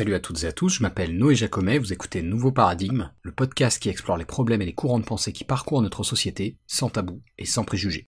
[0.00, 3.32] Salut à toutes et à tous, je m'appelle Noé Jacomet, vous écoutez Nouveau Paradigme, le
[3.32, 6.88] podcast qui explore les problèmes et les courants de pensée qui parcourent notre société, sans
[6.88, 8.08] tabou et sans préjugés.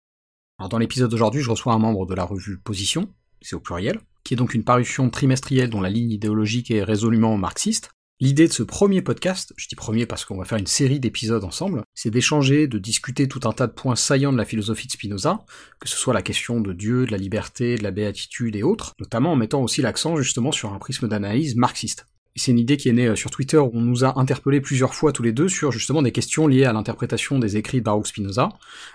[0.59, 3.07] Alors dans l'épisode d'aujourd'hui, je reçois un membre de la revue Position,
[3.41, 7.37] c'est au pluriel, qui est donc une parution trimestrielle dont la ligne idéologique est résolument
[7.37, 10.99] marxiste, L'idée de ce premier podcast, je dis premier parce qu'on va faire une série
[10.99, 14.87] d'épisodes ensemble, c'est d'échanger, de discuter tout un tas de points saillants de la philosophie
[14.87, 15.45] de Spinoza,
[15.79, 18.93] que ce soit la question de Dieu, de la liberté, de la béatitude et autres,
[18.99, 22.07] notamment en mettant aussi l'accent justement sur un prisme d'analyse marxiste.
[22.37, 24.93] C'est une idée qui est née euh, sur Twitter où on nous a interpellé plusieurs
[24.93, 28.07] fois tous les deux sur justement des questions liées à l'interprétation des écrits de Baruch
[28.07, 28.49] Spinoza.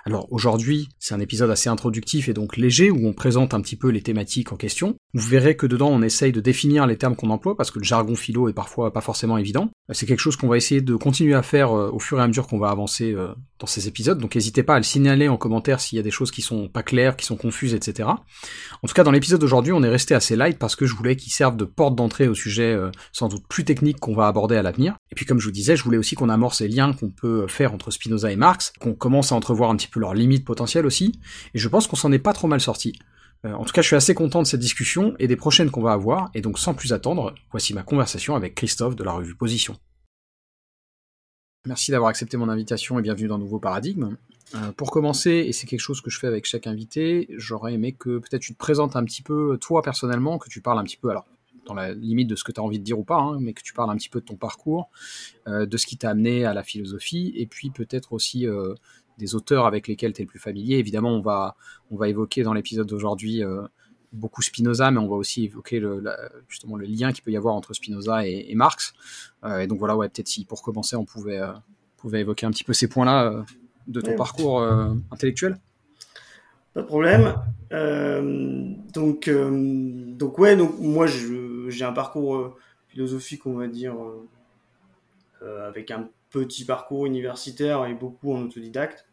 [0.04, 3.76] Alors aujourd'hui, c'est un épisode assez introductif et donc léger où on présente un petit
[3.76, 4.94] peu les thématiques en question.
[5.12, 7.84] Vous verrez que dedans on essaye de définir les termes qu'on emploie parce que le
[7.84, 9.70] jargon philo est parfois pas forcément évident.
[9.90, 12.28] C'est quelque chose qu'on va essayer de continuer à faire euh, au fur et à
[12.28, 15.36] mesure qu'on va avancer euh, dans ces épisodes, donc n'hésitez pas à le signaler en
[15.36, 18.08] commentaire s'il y a des choses qui sont pas claires, qui sont confuses, etc.
[18.08, 21.16] En tout cas, dans l'épisode d'aujourd'hui, on est resté assez light parce que je voulais
[21.16, 22.76] qu'il serve de porte d'entrée au sujet
[23.12, 24.96] sans plus technique qu'on va aborder à l'avenir.
[25.10, 27.46] Et puis comme je vous disais, je voulais aussi qu'on amorce les liens qu'on peut
[27.46, 30.86] faire entre Spinoza et Marx, qu'on commence à entrevoir un petit peu leurs limites potentielles
[30.86, 31.12] aussi,
[31.54, 32.92] et je pense qu'on s'en est pas trop mal sorti.
[33.44, 35.82] Euh, en tout cas, je suis assez content de cette discussion et des prochaines qu'on
[35.82, 39.34] va avoir, et donc sans plus attendre, voici ma conversation avec Christophe de la revue
[39.34, 39.76] Position.
[41.66, 44.16] Merci d'avoir accepté mon invitation et bienvenue dans Nouveau Paradigme.
[44.54, 47.92] Euh, pour commencer, et c'est quelque chose que je fais avec chaque invité, j'aurais aimé
[47.92, 50.96] que peut-être tu te présentes un petit peu toi personnellement, que tu parles un petit
[50.96, 51.26] peu, alors
[51.66, 53.52] dans la limite de ce que tu as envie de dire ou pas, hein, mais
[53.52, 54.90] que tu parles un petit peu de ton parcours,
[55.48, 58.74] euh, de ce qui t'a amené à la philosophie, et puis peut-être aussi euh,
[59.18, 60.76] des auteurs avec lesquels tu es le plus familier.
[60.76, 61.56] Évidemment, on va,
[61.90, 63.62] on va évoquer dans l'épisode d'aujourd'hui euh,
[64.12, 66.04] beaucoup Spinoza, mais on va aussi évoquer le,
[66.48, 68.92] justement le lien qu'il peut y avoir entre Spinoza et, Marx.
[69.58, 71.40] et donc voilà, ouais, peut-être si pour commencer, on pouvait,
[71.96, 73.42] pouvait évoquer un petit peu ces points-là
[73.86, 74.60] de ton parcours
[75.10, 75.58] intellectuel.
[76.74, 77.34] Pas de problème.
[78.94, 82.54] donc, donc ouais, donc moi j'ai un parcours euh,
[82.88, 84.28] philosophique, on va dire, euh,
[85.42, 89.06] euh, avec un petit parcours universitaire et beaucoup en autodidacte.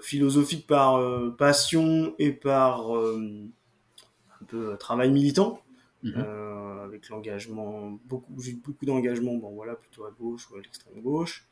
[0.00, 0.98] philosophique par
[1.36, 5.60] passion et par un peu travail militant.
[6.02, 6.24] Mhm.
[6.82, 11.46] avec l'engagement, beaucoup, j'ai beaucoup d'engagement, bon voilà, plutôt à gauche ou à l'extrême gauche.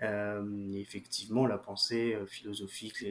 [0.00, 3.04] Effectivement, la pensée philosophique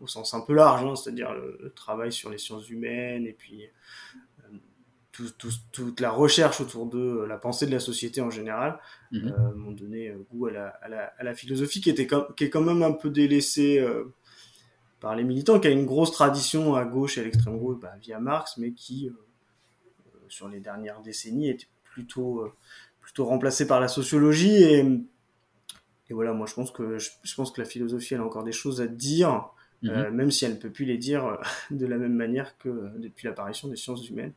[0.00, 3.68] au sens un peu large, hein, c'est-à-dire le, travail sur les sciences humaines et puis
[5.12, 8.78] toute la recherche autour de euh, la pensée de la société en général
[9.10, 9.28] mhm.
[9.28, 12.44] euh, m'ont donné euh, goût à la, à, la, à la, philosophie qui, était qui
[12.44, 13.84] est quand même un peu délaissée
[15.00, 17.92] par les militants, qui a une grosse tradition à gauche et à l'extrême gauche bah,
[18.00, 19.10] via Marx, mais qui,
[20.28, 22.48] sur les dernières décennies, était plutôt,
[23.00, 24.62] plutôt remplacée par la sociologie.
[24.62, 24.84] Et,
[26.12, 28.52] et voilà, moi je pense, que, je, pense que la philosophie, elle a encore des
[28.52, 29.48] choses à dire,
[29.80, 30.10] mhm.
[30.10, 31.38] même si elle ne peut plus les dire
[31.70, 34.34] de la même manière que depuis l'apparition des sciences humaines.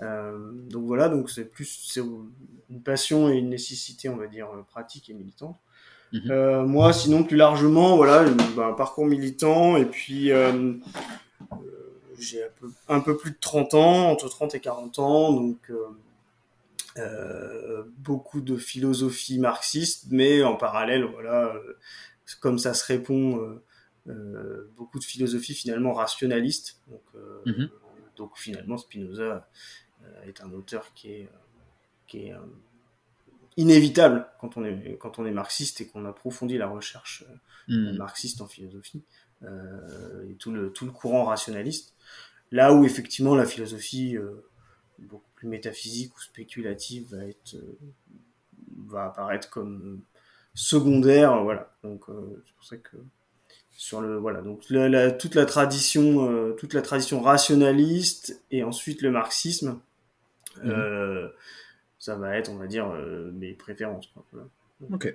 [0.00, 1.98] Euh, donc voilà, donc c'est plus
[2.68, 5.56] une passion et une nécessité, on va dire, pratique et militante.
[6.12, 6.30] Mhm.
[6.30, 10.74] Euh, moi, sinon, plus largement, voilà, bah, un parcours militant et puis euh,
[12.18, 12.42] j'ai
[12.88, 15.72] un peu, plus de 30 ans, entre 30 et 40 ans, donc
[17.98, 21.54] beaucoup de philosophie marxiste, mais en parallèle, voilà,
[22.40, 23.60] comme ça se répond,
[24.76, 26.80] beaucoup de philosophie finalement rationaliste.
[26.88, 27.02] Donc,
[27.46, 27.70] mhm.
[28.16, 29.48] donc finalement, Spinoza
[30.04, 31.28] euh, est un auteur qui est,
[32.06, 32.38] qui est euh,
[33.56, 37.24] inévitable quand on est quand on est marxiste et qu'on approfondit la recherche
[37.68, 37.98] euh, hmm.
[37.98, 39.04] marxiste en philosophie
[39.42, 41.94] et tout le tout le courant rationaliste
[42.52, 44.16] là où effectivement la philosophie
[45.00, 47.56] beaucoup plus métaphysique ou spéculative va être
[48.86, 50.00] va apparaître comme
[50.54, 52.04] secondaire voilà donc
[52.44, 52.96] c'est pour ça que
[53.70, 54.60] sur le voilà donc
[55.18, 59.80] toute la tradition toute la tradition rationaliste et ensuite le marxisme.
[60.64, 61.28] Euh,
[61.98, 64.12] ça va être, on va dire, euh, mes préférences.
[64.92, 65.14] ok.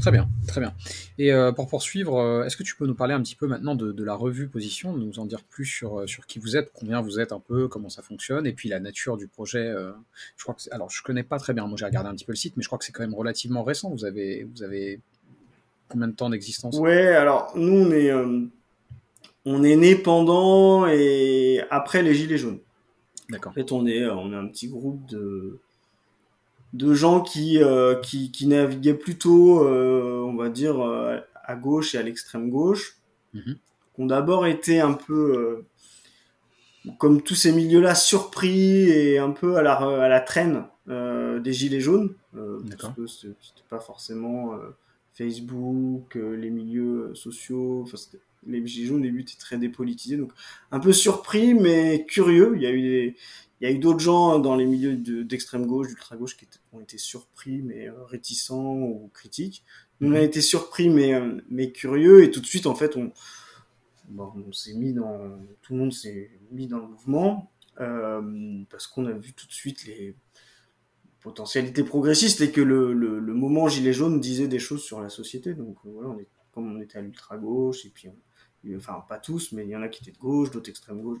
[0.00, 0.74] Très bien, très bien.
[1.18, 4.04] Et euh, pour poursuivre, est-ce que tu peux nous parler un petit peu maintenant de,
[4.04, 7.32] la revue Position, nous en dire plus sur, sur qui vous êtes, combien vous êtes
[7.32, 9.72] un peu, comment ça fonctionne, et puis la nature du projet.
[10.36, 12.32] je crois que alors je connais pas très bien, moi j'ai regardé un petit peu
[12.32, 13.90] le site, mais je crois que c'est quand même relativement récent.
[13.90, 15.00] Vous avez, vous avez
[15.88, 16.76] combien de temps d'existence?
[16.76, 18.12] Ouais, alors nous on est,
[19.44, 22.60] on est né pendant et après les Gilets jaunes.
[23.46, 25.60] En fait, on est, on est un petit groupe de,
[26.74, 31.94] de gens qui, euh, qui, qui, naviguaient plutôt, euh, on va dire, euh, à gauche
[31.94, 32.98] et à l'extrême gauche,
[33.32, 33.54] mhm.
[33.94, 35.64] qui ont d'abord été un peu,
[36.98, 41.80] comme tous ces milieux-là, surpris et un peu à la, à la traîne des gilets
[41.80, 44.58] jaunes, parce que c'était pas forcément
[45.14, 47.86] Facebook, les milieux sociaux,
[48.46, 50.32] les Gilets jaunes au début étaient très dépolitisés, donc
[50.70, 52.52] un peu surpris mais curieux.
[52.56, 53.16] Il y a eu des,
[53.64, 56.80] il y a eu d'autres gens dans les milieux d'extrême gauche, d'ultra gauche, qui ont
[56.80, 59.64] été surpris, mais réticents ou critiques.
[60.00, 60.24] Nous, on a mhm.
[60.24, 61.18] été surpris, mais,
[61.48, 63.10] mais curieux, et tout de suite, en fait, on,
[64.18, 69.12] on s'est mis dans, tout le monde s'est mis dans le mouvement, parce qu'on a
[69.12, 70.14] vu tout de suite les
[71.22, 75.08] potentialité progressiste et que le, le, le, moment gilet jaune disait des choses sur la
[75.08, 75.54] société.
[75.54, 78.10] Donc euh, voilà, on est, comme on était à l'ultra gauche et puis
[78.76, 81.18] enfin pas tous, mais il y en a qui étaient de gauche, d'autres extrême gauche.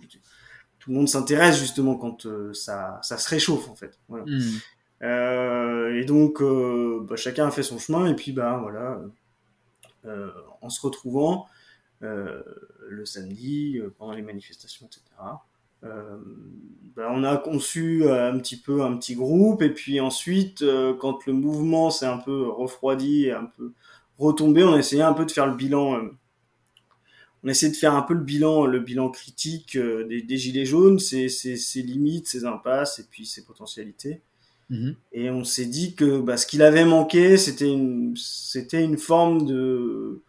[0.84, 3.98] Tout le monde s'intéresse justement quand euh, ça, ça se réchauffe en fait.
[4.08, 4.26] Voilà.
[4.26, 4.58] Hmm.
[5.02, 9.00] Euh, et donc euh, bah, chacun a fait son chemin et puis bah voilà,
[10.60, 11.46] en se retrouvant
[12.00, 15.00] le samedi pendant les manifestations, etc.
[15.84, 16.18] Euh,
[16.96, 21.26] ben on a conçu un petit peu un petit groupe et puis ensuite euh, quand
[21.26, 23.72] le mouvement s'est un peu refroidi et un peu
[24.18, 26.00] retombé on a essayé un peu de faire le bilan
[27.44, 30.64] on a essayé de faire un peu le bilan le bilan critique des, des, gilets
[30.64, 34.22] jaunes ses, ses, ses, limites ses impasses et puis ses potentialités
[34.70, 34.94] mm-hmm.
[35.12, 39.46] et on s'est dit que bah, ce qu'il avait manqué c'était une c'était une forme
[39.46, 40.22] de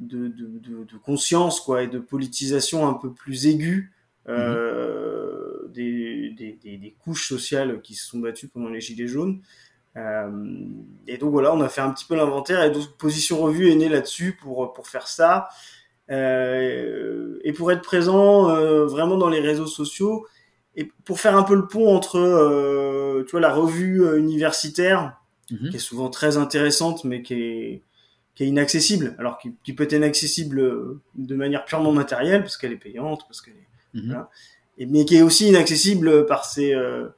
[0.00, 3.92] de, de, de de, conscience quoi et de politisation un peu plus aiguë
[4.28, 9.40] euh, des, des, des, couches sociales qui se sont battues pendant les Gilets jaunes.
[9.96, 10.64] Euh,
[11.06, 13.74] et donc voilà, on a fait un petit peu l'inventaire et donc Position Revue est
[13.74, 15.48] née là-dessus pour, pour faire ça.
[16.12, 20.26] Euh, et pour être présent euh, vraiment dans les réseaux sociaux
[20.76, 25.16] et pour faire un peu le pont entre euh, tu vois la revue universitaire
[25.50, 25.70] mhm.
[25.70, 27.82] qui est souvent très intéressante mais qui est
[28.34, 32.72] qui est inaccessible alors qui, qui peut être inaccessible de manière purement matérielle parce qu'elle
[32.72, 34.26] est payante parce qu'elle est Mhm.
[34.78, 37.08] Et, mais qui est aussi inaccessible par ses, euh,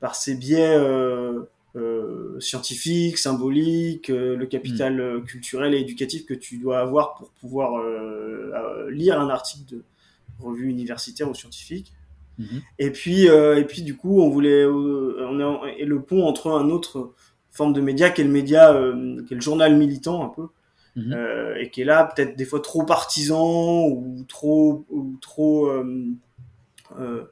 [0.00, 1.42] par ses biais euh,
[1.76, 5.24] euh, scientifiques, symboliques, le capital mhm.
[5.24, 7.82] culturel et éducatif que tu dois avoir pour pouvoir
[8.90, 9.82] lire un article de
[10.40, 11.92] revue universitaire ou scientifique.
[12.38, 12.62] Mhm.
[12.78, 16.70] Et puis, et puis du coup, on voulait, on est et le pont entre un
[16.70, 17.12] autre
[17.50, 18.72] forme de média qui est le média,
[19.26, 20.48] qui est le journal militant un peu,
[20.96, 21.12] Mhm.
[21.12, 26.06] euh, et qui est là peut-être des fois trop partisan ou trop ou trop euh,
[27.00, 27.24] euh,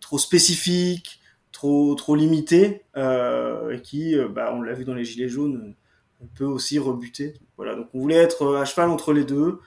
[0.00, 1.19] trop spécifique,
[1.60, 5.74] trop trop limité, euh, et qui, euh, bah, on l'a vu dans les gilets jaunes,
[6.22, 7.34] on peut aussi rebuter.
[7.58, 9.60] Voilà, donc on voulait être à cheval entre les deux.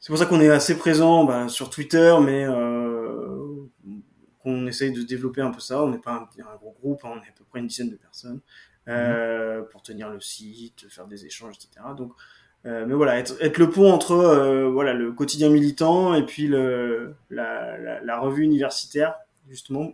[0.00, 3.66] C'est pour ça qu'on est assez présent bah, sur Twitter, mais euh,
[4.42, 5.82] qu'on essaye de développer un peu ça.
[5.82, 7.90] On n'est pas un, un, gros groupe, hein, on est à peu près une dizaine
[7.90, 8.40] de personnes.
[8.88, 11.86] Euh, pour tenir le site, faire des échanges, etc.
[11.96, 12.12] Donc,
[12.64, 14.16] euh, mais voilà, être, être, le pont entre
[14.72, 19.16] voilà le quotidien militant et puis le, la, la, la revue universitaire
[19.48, 19.92] justement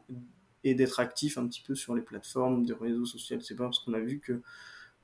[0.64, 3.38] et d'être actif un petit peu sur les plateformes de réseaux sociaux.
[3.40, 4.42] C'est pas parce qu'on a vu que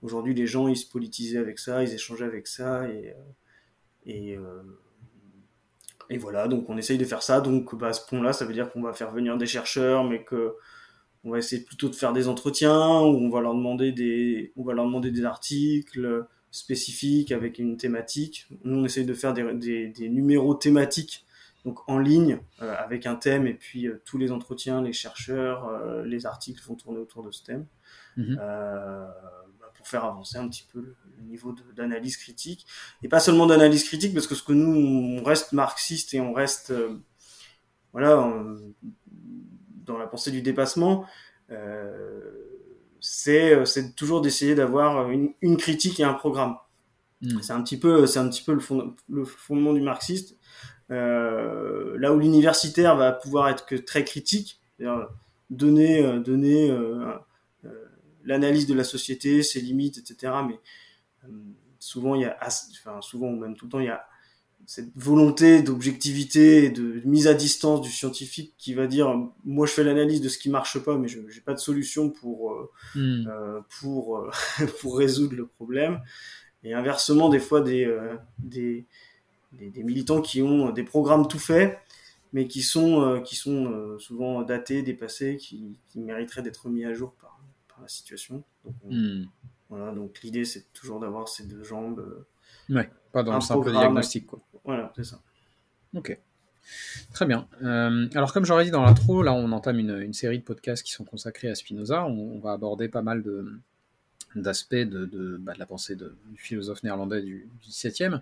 [0.02, 3.14] aujourd'hui les gens ils se politisaient avec ça, ils échangeaient avec ça et
[4.04, 4.38] et
[6.10, 7.40] et voilà, donc on essaye de faire ça.
[7.40, 10.22] Donc bah, à ce pont-là, ça veut dire qu'on va faire venir des chercheurs, mais
[10.24, 10.54] que
[11.24, 14.62] on va essayer plutôt de faire des entretiens où on va leur demander des, on
[14.62, 18.46] va leur demander des articles spécifiques avec une thématique.
[18.62, 21.25] Nous, on essaye de faire des, des numéros thématiques,
[21.66, 25.66] donc en ligne, euh, avec un thème, et puis euh, tous les entretiens, les chercheurs,
[25.66, 27.66] euh, les articles vont tourner autour de ce thème.
[28.16, 28.36] Mhm.
[28.36, 29.12] Bah,
[29.74, 32.66] pour faire avancer un petit peu le, niveau d'analyse critique.
[33.02, 36.32] Et pas seulement d'analyse critique, parce que ce que nous, on reste marxiste et on
[36.32, 36.72] reste,
[37.92, 38.32] voilà,
[39.84, 41.04] dans la pensée du dépassement,
[41.50, 42.30] euh,
[43.00, 46.56] c'est toujours d'essayer d'avoir une, une, critique et un programme.
[47.22, 47.40] Hmm.
[47.42, 50.36] C'est un petit peu, c'est un petit peu le, fond, le fondement du marxiste.
[50.90, 54.60] Euh, là où l'universitaire va pouvoir être que très critique,
[55.50, 57.12] donner, euh, donner euh,
[58.24, 60.32] l'analyse de la société, ses limites, etc.
[60.46, 60.58] Mais
[61.78, 64.06] souvent il y a, enfin souvent ou même tout le temps il y a
[64.64, 69.72] cette volonté d'objectivité et de mise à distance du scientifique qui va dire moi je
[69.72, 72.70] fais l'analyse de ce qui marche pas mais je j'ai pas de solution pour euh,
[72.96, 73.28] hmm.
[73.28, 74.28] euh, pour
[74.80, 76.00] pour résoudre le problème
[76.66, 78.86] et inversement des fois des, euh, des,
[79.52, 81.78] des, des militants qui ont des programmes tout faits
[82.32, 86.92] mais qui sont euh, qui sont souvent datés dépassés qui, qui mériteraient d'être mis à
[86.92, 87.38] jour par,
[87.68, 89.24] par la situation donc, hmm.
[89.68, 92.24] voilà donc l'idée c'est toujours d'avoir ces deux jambes
[92.68, 95.20] ouais pas dans un le simple diagnostic quoi voilà, c'est ça.
[95.94, 96.18] Ok.
[97.12, 97.46] Très bien.
[97.62, 100.82] Euh, alors, comme j'aurais dit dans l'intro, là, on entame une, une, série de podcasts
[100.82, 102.04] qui sont consacrés à Spinoza.
[102.04, 103.60] On, on va aborder pas mal de
[104.42, 108.20] d'aspects de, de, bah, de, la pensée de, du philosophe néerlandais du, XVIIe.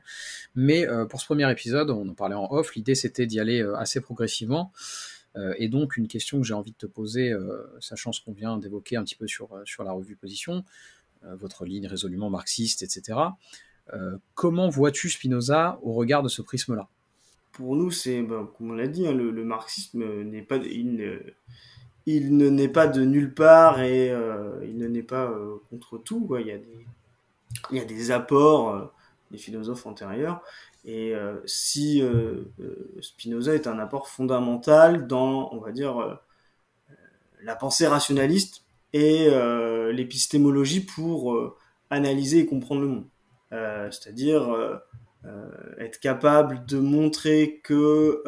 [0.55, 3.63] Mais euh, pour ce premier épisode, on en parlait en off, l'idée c'était d'y aller
[3.63, 4.73] euh, assez progressivement.
[5.37, 7.35] Euh, et donc, une question que j'ai envie de te poser,
[7.81, 10.65] sachant ce qu'on vient d'évoquer un petit peu sur, sur la revue Position,
[11.23, 13.19] votre ligne résolument marxiste, etc.
[14.35, 16.89] Comment vois-tu Spinoza au regard de ce prisme-là?
[17.51, 21.35] Pour nous, c'est, ben, comme on l'a dit, hein, le, marxisme n'est pas, il,
[22.07, 24.09] il ne n'est pas de nulle part et
[24.63, 25.33] il ne n'est pas
[25.71, 26.37] contre tout.
[26.39, 26.87] Il, y a des,
[27.71, 28.93] il y a des apports
[29.31, 30.43] des philosophes antérieurs.
[30.85, 31.15] Et
[31.47, 32.03] si
[33.01, 36.21] Spinoza est un apport fondamental dans, on va dire,
[37.43, 39.31] la pensée rationaliste et
[39.93, 41.57] l'épistémologie pour
[41.91, 43.05] analyser et comprendre le monde.
[43.53, 44.77] Euh, c'est-à-dire euh,
[45.25, 48.23] euh, être capable de montrer que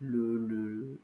[0.00, 0.98] le,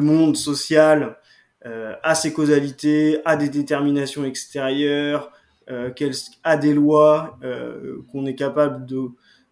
[0.00, 1.18] monde social
[1.64, 5.32] a ses causalités, a des déterminations extérieures,
[5.96, 6.12] qu'elle
[6.42, 7.38] a des lois
[8.12, 9.08] qu'on est capable de,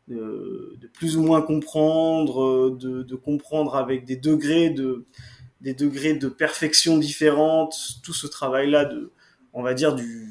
[0.08, 5.06] de, de, plus ou moins comprendre, de, de, comprendre avec des degrés de
[5.62, 9.12] des degrés de perfection différentes, tout ce travail-là de,
[9.52, 10.28] on va dire du,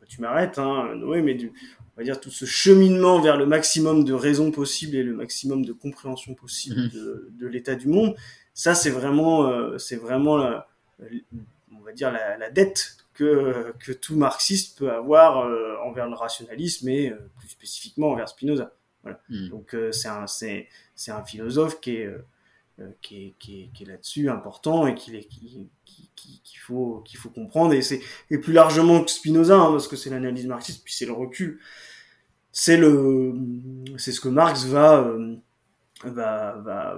[0.00, 1.52] bah, tu m'arrêtes, hein, Noé, mais du,
[1.94, 5.64] on va dire tout ce cheminement vers le maximum de raison possible et le maximum
[5.64, 8.16] de compréhension possible de, de l'état du monde,
[8.54, 10.66] ça c'est vraiment, euh, c'est vraiment, la,
[11.72, 16.14] on va dire la, la, dette que, que tout marxiste peut avoir euh, envers le
[16.14, 18.72] rationalisme et euh, plus spécifiquement envers Spinoza.
[19.02, 19.20] Voilà.
[19.28, 19.48] Mhm.
[19.50, 22.10] Donc c'est un, c'est, c'est un philosophe qui est
[23.02, 25.68] qui est, qui est, qui est là-dessus important et qu'il est, qui,
[26.16, 29.94] qu'il faut qu'il faut comprendre et c'est et plus largement que Spinoza hein, parce que
[29.94, 31.60] c'est l'analyse marxiste puis c'est le recul
[32.54, 33.34] c'est le
[33.98, 35.36] c'est ce que Marx va, euh,
[36.04, 36.54] va,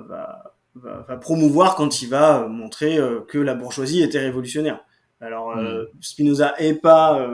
[0.07, 4.85] va, va, va, promouvoir quand il va montrer euh, que la bourgeoisie était révolutionnaire
[5.21, 6.03] alors euh, mm.
[6.03, 7.29] Spinoza est pas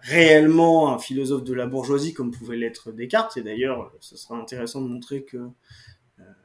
[0.00, 4.82] réellement un philosophe de la bourgeoisie comme pouvait l'être Descartes et d'ailleurs ce sera intéressant
[4.82, 5.38] de montrer que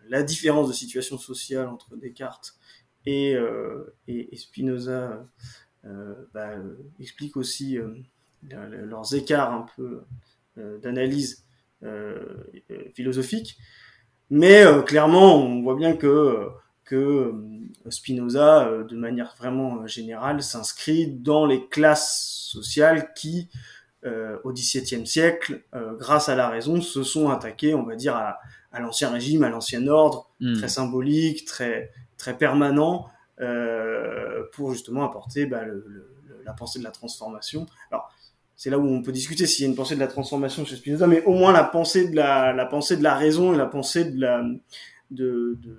[0.08, 2.60] la différence de situation sociale entre Descartes
[3.08, 5.25] euh, et, et, Spinoza
[5.86, 6.51] euh, bah,
[7.00, 7.96] explique aussi euh,
[8.44, 10.03] leurs écarts un peu
[10.82, 11.46] d'analyse
[12.94, 13.58] philosophique.
[14.29, 16.48] Mais clairement, on voit bien que
[16.86, 17.33] que
[17.89, 23.48] Spinoza, de manière vraiment générale, s'inscrit dans les classes sociales qui,
[24.05, 25.62] au XVIIe siècle,
[26.00, 28.39] grâce à la raison, se sont attaquées, on va dire, à,
[28.71, 30.55] à l'ancien régime, à l'ancien ordre, hmm.
[30.55, 33.07] très symbolique, très très permanent,
[33.39, 37.65] euh, pour justement apporter bah, le, le, la pensée de la transformation.
[37.89, 38.12] Alors,
[38.60, 40.75] c'est là où on peut discuter s'il y a une pensée de la transformation chez
[40.75, 43.66] Spinoza, mais au moins la pensée de la, la pensée de la raison et la
[43.66, 44.44] pensée de la,
[45.12, 45.78] de, de,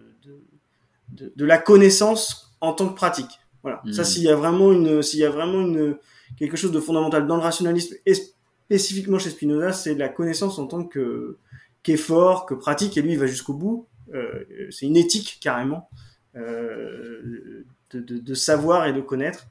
[1.12, 3.38] de, de la connaissance en tant que pratique.
[3.62, 3.82] Voilà.
[3.92, 4.04] Ça, hmm.
[4.06, 5.98] s'il y a vraiment une, s'il y a vraiment une,
[6.38, 10.66] quelque chose de fondamental dans le rationalisme et spécifiquement chez Spinoza, c'est la connaissance en
[10.66, 11.36] tant que,
[11.82, 13.88] qu'effort, que pratique, et lui il va jusqu'au bout.
[14.14, 15.90] Euh, c'est une éthique carrément
[16.34, 19.48] euh, de, savoir et de connaître.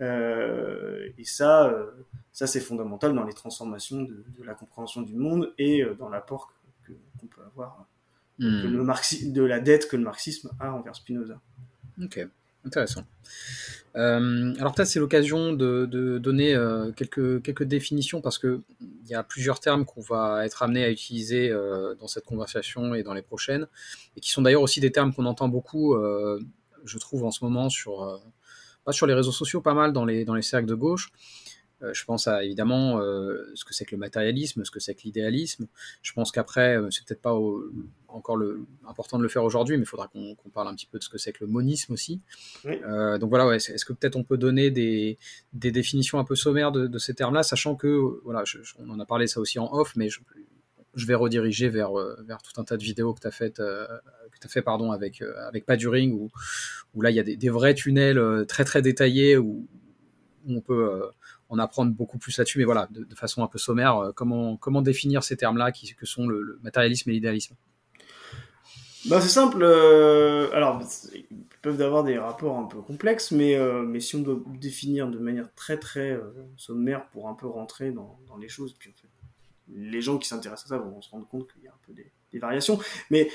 [0.00, 1.74] Euh, et ça,
[2.38, 6.08] ça c'est fondamental dans les transformations de, de, la compréhension du monde et euh, dans
[6.08, 6.52] l'apport
[6.86, 7.84] qu'on peut avoir
[8.38, 8.62] hmm.
[8.62, 11.40] le de la dette que le marxisme a envers Spinoza.
[12.00, 12.24] Ok,
[12.64, 13.02] intéressant.
[13.96, 18.60] Euh, alors peut-être c'est l'occasion de, de, donner euh, quelques, quelques définitions parce qu'il
[19.08, 23.02] y a plusieurs termes qu'on va être amené à utiliser euh, dans cette conversation et
[23.02, 23.66] dans les prochaines,
[24.16, 26.38] et qui sont d'ailleurs aussi des termes qu'on entend beaucoup, euh,
[26.84, 28.22] je trouve en ce moment sur,
[28.92, 31.10] sur les réseaux sociaux, pas mal dans les, dans les cercles de gauche.
[31.82, 34.94] Euh, je pense à évidemment euh, ce que c'est que le matérialisme, ce que c'est
[34.94, 35.66] que l'idéalisme.
[36.02, 37.70] Je pense qu'après, euh, c'est peut-être pas au,
[38.08, 40.86] encore le, important de le faire aujourd'hui, mais il faudra qu'on qu parle un petit
[40.86, 42.20] peu de ce que c'est que le monisme aussi.
[42.64, 42.80] Oui.
[42.84, 45.18] Euh, donc voilà, ouais, est-ce que peut-être on peut donner des,
[45.52, 48.90] des, définitions un peu sommaires de, de ces termes-là, sachant que, voilà, je, je, on
[48.90, 50.20] en a parlé ça aussi en off, mais je,
[50.94, 53.86] je vais rediriger vers, vers tout un tas de vidéos que tu as faites, euh,
[54.32, 56.30] que as fait pardon, avec, avec Paduring, où,
[56.94, 59.68] où là il y a des, des, vrais tunnels très très détaillés où,
[60.46, 61.02] où on peut
[61.48, 65.22] en apprendre beaucoup plus là-dessus, mais voilà, de, façon un peu sommaire, euh, comment, définir
[65.22, 67.54] ces termes-là qui que sont le, matérialisme et l'idéalisme?
[69.06, 69.62] Bah, c'est simple.
[69.62, 70.82] Euh, alors,
[71.14, 71.24] ils
[71.62, 75.18] peuvent avoir des rapports un peu complexes, mais, euh, mais si on doit définir de
[75.18, 76.20] manière très très
[76.56, 79.08] sommaire pour un peu rentrer dans, les choses, puis en fait,
[79.70, 81.92] les gens qui s'intéressent à ça vont se rendre compte qu'il y a un peu
[81.92, 82.78] des, des variations.
[83.10, 83.30] Mais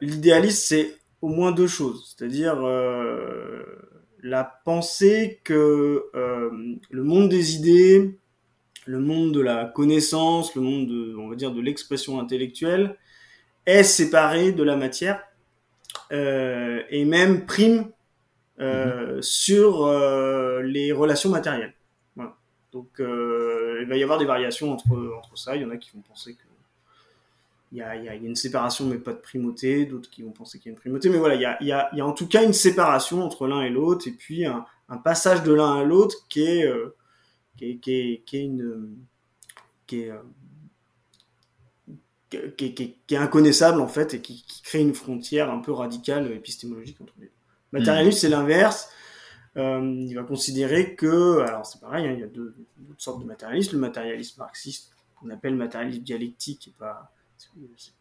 [0.00, 2.14] l'idéalisme, c'est au moins deux choses.
[2.16, 2.56] C'est-à-dire
[4.24, 6.50] la pensée que euh,
[6.90, 8.18] le monde des idées,
[8.86, 12.96] le monde de la connaissance, le monde de, on va dire, de l'expression intellectuelle
[13.66, 15.22] est séparé de la matière
[16.10, 17.90] euh, et même prime
[18.60, 19.22] euh, mmh.
[19.22, 19.92] sur
[20.62, 21.74] les relations matérielles.
[22.16, 22.34] Voilà.
[22.72, 25.54] Donc il va y avoir des variations entre, entre ça.
[25.54, 26.53] Il y en a qui vont penser que
[27.74, 30.60] il y a, y a, une séparation mais pas de primauté, d'autres qui vont penser
[30.60, 32.12] qu'il y a une primauté, mais voilà, il y a, y, a, y a en
[32.12, 35.80] tout cas une séparation entre l'un et l'autre, et puis un, un, passage de l'un
[35.80, 36.94] à l'autre qui est, euh,
[37.56, 38.96] qui est, qui est, qui est une,
[39.88, 40.22] qui est, euh,
[42.56, 47.14] qui, est inconnaissable en fait et qui, crée une frontière un peu radicale épistémologique entre
[47.18, 47.32] les deux.
[47.72, 48.88] Matérialiste, c'est l'inverse.
[49.56, 52.54] il va considérer que, alors c'est pareil, hein, il y a deux,
[52.98, 53.72] sortes de matérialisme.
[53.72, 57.10] Le matérialisme marxiste, qu'on appelle matérialisme dialectique, et pas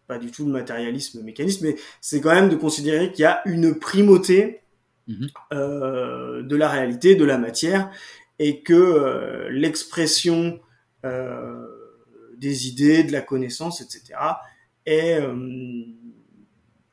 [0.07, 3.41] pas du tout le matérialisme mécanisme, mais c'est quand même de considérer qu'il y a
[3.45, 4.61] une primauté
[5.07, 5.27] mhm.
[5.53, 7.91] euh, de la réalité, de la matière,
[8.39, 10.59] et que euh, l'expression
[11.05, 11.65] euh,
[12.37, 14.19] des idées, de la connaissance, etc.,
[14.85, 15.21] est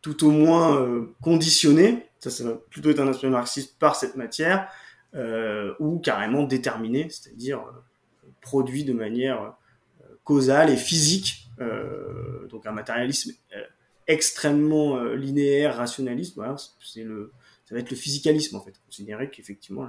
[0.00, 4.69] tout au moins conditionnée, ça, ça va plutôt être un aspect marxiste par cette matière,
[5.80, 7.64] ou carrément déterminée, c'est-à-dire
[8.40, 9.54] produit de manière
[10.23, 11.39] causale et physique
[12.50, 13.62] donc un matérialisme euh,
[14.07, 17.33] extrêmement euh, linéaire, rationaliste, voilà, c'est le,
[17.64, 19.87] ça va être le physicalisme en fait, considérer qu'effectivement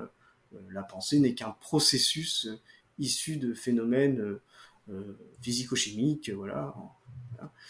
[0.69, 2.49] la pensée n'est qu'un processus
[2.99, 4.37] issu de phénomènes
[5.41, 6.73] physico-chimiques, voilà.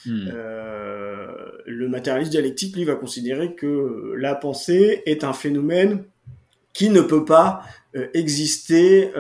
[0.06, 0.30] Hmm.
[0.34, 6.04] le matérialiste dialectique, lui, va considérer que la pensée est un phénomène
[6.74, 7.64] qui ne peut pas
[8.14, 9.12] exister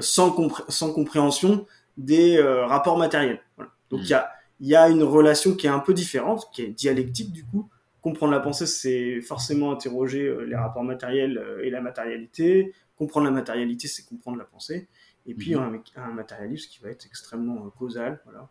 [0.00, 0.34] sans,
[0.68, 1.66] sans compréhension
[1.98, 3.40] des rapports matériels.
[3.56, 3.70] Voilà.
[3.90, 4.30] Donc il y, a,
[4.60, 7.68] y a une relation qui est un peu différente, qui est dialectique du coup.
[8.00, 12.72] Comprendre la pensée, c'est forcément interroger euh, les rapports matériels euh, et la matérialité.
[12.96, 14.88] Comprendre la matérialité, c'est comprendre la pensée.
[15.26, 15.82] Et puis mhm.
[15.96, 18.48] un, matérialisme qui va être extrêmement euh, causal, voilà,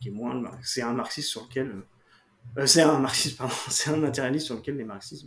[0.00, 0.40] qui est moins.
[0.62, 1.74] C'est un marxiste sur lequel.
[2.66, 5.26] c'est un marxiste, pardon, c'est un matérialiste sur lequel les marxistes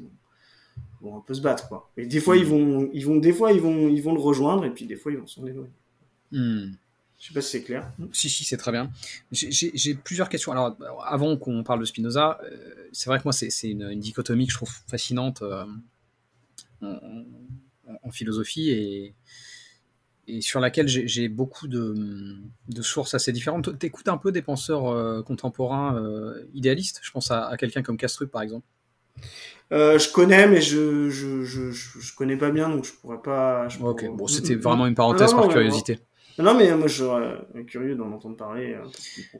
[1.01, 1.91] vont, un peu se battre, quoi.
[1.97, 2.49] Et des fois, ils mhm.
[2.49, 5.11] vont, ils vont, des fois, ils vont, ils vont le rejoindre, et puis des fois,
[5.11, 5.73] ils vont s'en éloigner.
[6.31, 6.71] Hmm.
[7.23, 7.89] Je sais pas si c'est clair.
[8.11, 8.91] Si, si, c'est très bien.
[9.31, 10.51] J'ai plusieurs questions.
[10.51, 10.75] Alors,
[11.05, 14.57] avant qu'on parle de Spinoza, euh, c'est vrai que moi, c'est une, dichotomie que je
[14.57, 15.63] trouve fascinante euh,
[16.81, 19.15] en, philosophie et,
[20.27, 21.95] et, sur laquelle j'ai beaucoup de,
[22.67, 23.79] de, sources assez différentes.
[23.79, 25.97] Tu écoutes un peu des penseurs euh, contemporains
[26.53, 26.99] idéalistes?
[27.03, 28.65] Je pense à, quelqu'un comme Castrup, par exemple.
[29.71, 33.69] je connais, mais je je, je, je, connais pas bien, donc je pourrais pas.
[33.79, 35.99] ok, bon, c'était vraiment une parenthèse par curiosité.
[36.39, 38.75] Non, mais moi, je serais curieux d'en entendre parler.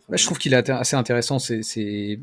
[0.10, 1.40] Bah, je trouve qu'il est assez intéressant.
[1.40, 2.20] C'est, il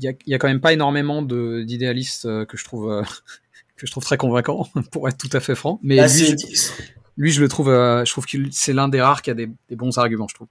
[0.00, 3.02] y a, y a, quand même pas énormément d'idéalistes euh, que je trouve euh,
[3.76, 5.78] que je trouve très convaincants, pour être tout à fait franc.
[5.82, 6.72] Mais bah, lui, je,
[7.16, 9.50] lui, je le trouve, euh, je trouve que c'est l'un des rares qui a des,
[9.68, 10.48] des bons arguments, je trouve.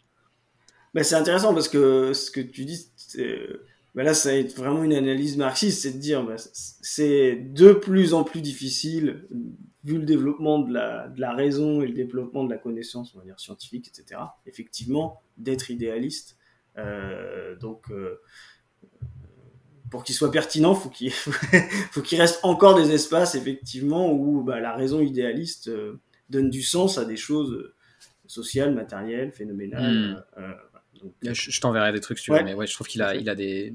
[0.94, 2.88] Bah, c'est intéressant parce que ce que tu dis,
[3.96, 7.74] bah là, ça va être vraiment une analyse marxiste, c'est de dire, bah, c'est de
[7.74, 9.26] plus en plus difficile
[9.86, 13.20] vu le développement de la, de la raison et le développement de la connaissance, on
[13.20, 16.38] va dire scientifique, etc., effectivement, d'être idéaliste.
[16.78, 18.20] Euh, donc, euh,
[19.92, 21.12] pour qu'il soit pertinent, faut qu'il
[21.92, 26.00] faut qu'il reste encore des espaces, effectivement, où bah, la raison idéaliste euh,
[26.32, 27.72] donne du sens à des choses
[28.26, 30.26] sociales, matérielles, phénoménales.
[31.24, 33.74] Je, t'enverrai des trucs sur mais ouais, je trouve qu'il a, il a des,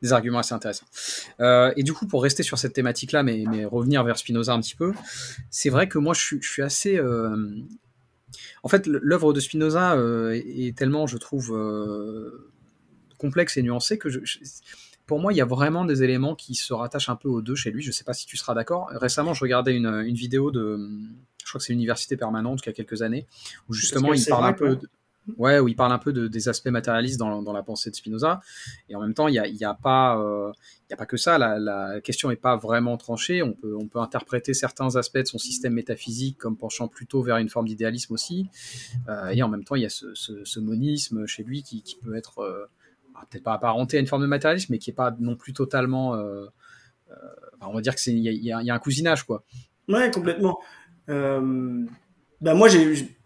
[0.00, 0.86] des, arguments assez intéressants.
[1.40, 4.60] Euh, et du coup, pour rester sur cette thématique-là, mais, mais, revenir vers Spinoza un
[4.60, 4.92] petit peu,
[5.50, 6.96] c'est vrai que moi, je suis, je suis assez.
[6.96, 7.36] Euh...
[8.62, 11.56] En fait, l'œuvre de Spinoza euh, est tellement, je trouve,
[13.18, 14.20] complexe et nuancée que je,
[15.06, 17.54] pour moi, il y a vraiment des éléments qui se rattachent un peu aux deux
[17.54, 17.82] chez lui.
[17.82, 18.88] Je ne sais pas si tu seras d'accord.
[18.92, 20.78] Récemment, je regardais une, une vidéo de,
[21.42, 23.26] je crois que c'est l'Université permanente, il y a quelques années,
[23.68, 24.76] où justement il parle un peu.
[24.76, 24.88] De,
[25.36, 28.40] Ouais, où il parle un peu de, des aspects matérialistes dans, la pensée de Spinoza.
[28.88, 30.52] Et en même temps, il n'y a, a, pas, euh,
[30.90, 31.38] a pas que ça.
[31.38, 33.40] La, question n'est pas vraiment tranchée.
[33.42, 37.36] On peut, on peut interpréter certains aspects de son système métaphysique comme penchant plutôt vers
[37.36, 38.48] une forme d'idéalisme aussi.
[39.08, 42.40] Euh, et en même temps, il y a ce, monisme chez lui qui, peut être
[42.40, 42.66] euh,
[43.30, 46.16] peut-être pas apparenté à une forme de matérialisme, mais qui n'est pas non plus totalement.
[46.16, 46.46] Euh,
[47.10, 47.14] euh,
[47.60, 49.44] on va dire que c'est il y, y, y a, un cousinage, quoi.
[49.88, 50.58] Ouais, complètement.
[51.06, 53.16] bah moi, j'ai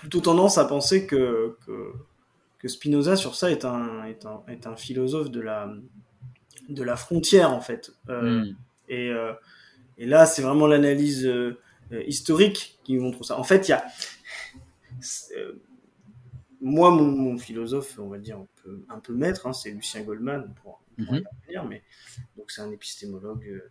[0.00, 1.56] plutôt tendance à penser que,
[2.58, 5.72] que, Spinoza sur ça est un, est un, est un, philosophe de la,
[6.68, 7.92] de la frontière en fait.
[8.08, 8.56] Euh, hmm.
[8.88, 9.32] et, euh,
[9.98, 11.58] et, là, c'est vraiment l'analyse euh,
[12.06, 13.38] historique qui montre ça.
[13.38, 13.84] En fait, il y a
[16.62, 20.52] moi, mon, philosophe, on va dire un peu, un peu maître, hein, c'est Lucien Goldman,
[20.62, 21.22] pour, pour mm
[21.68, 21.82] mais
[22.36, 23.62] donc c'est un épistémologue,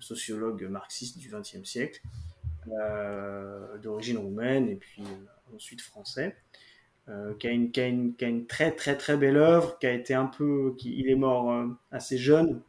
[0.00, 2.00] sociologue marxiste du XXe siècle,
[3.82, 5.02] d'origine roumaine et puis
[5.54, 6.36] ensuite français,
[7.08, 9.78] euh, qui, a une, qui, a une, qui, a une, très très très belle œuvre,
[9.78, 12.62] qui a été un peu, qui, il est mort euh, assez jeune,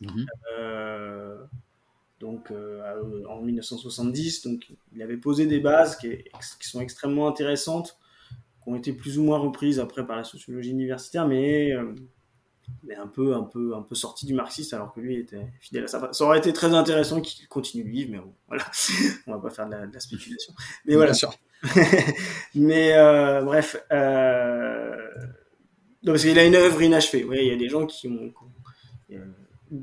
[0.00, 0.26] mhm.
[0.58, 1.36] euh,
[2.20, 2.50] donc
[3.28, 7.98] en 1970, donc il avait posé des bases qui, qui, sont extrêmement intéressantes,
[8.62, 11.74] qui ont été plus ou moins reprises après par la sociologie universitaire, mais
[12.82, 15.84] mais un peu, un peu, un peu sorti du marxiste, alors que lui était fidèle
[15.84, 16.12] à ça.
[16.12, 18.64] Ça aurait été très intéressant qu'il continue de vivre, mais bon, voilà,
[19.26, 20.54] on va pas faire de la, spéculation.
[20.84, 21.14] Mais voilà.
[21.14, 21.32] Sûr.
[22.54, 24.96] mais euh, bref, euh,
[26.02, 27.24] Non, parce qu'il a une œuvre inachevée.
[27.24, 28.32] Oui, il y a des gens qui ont.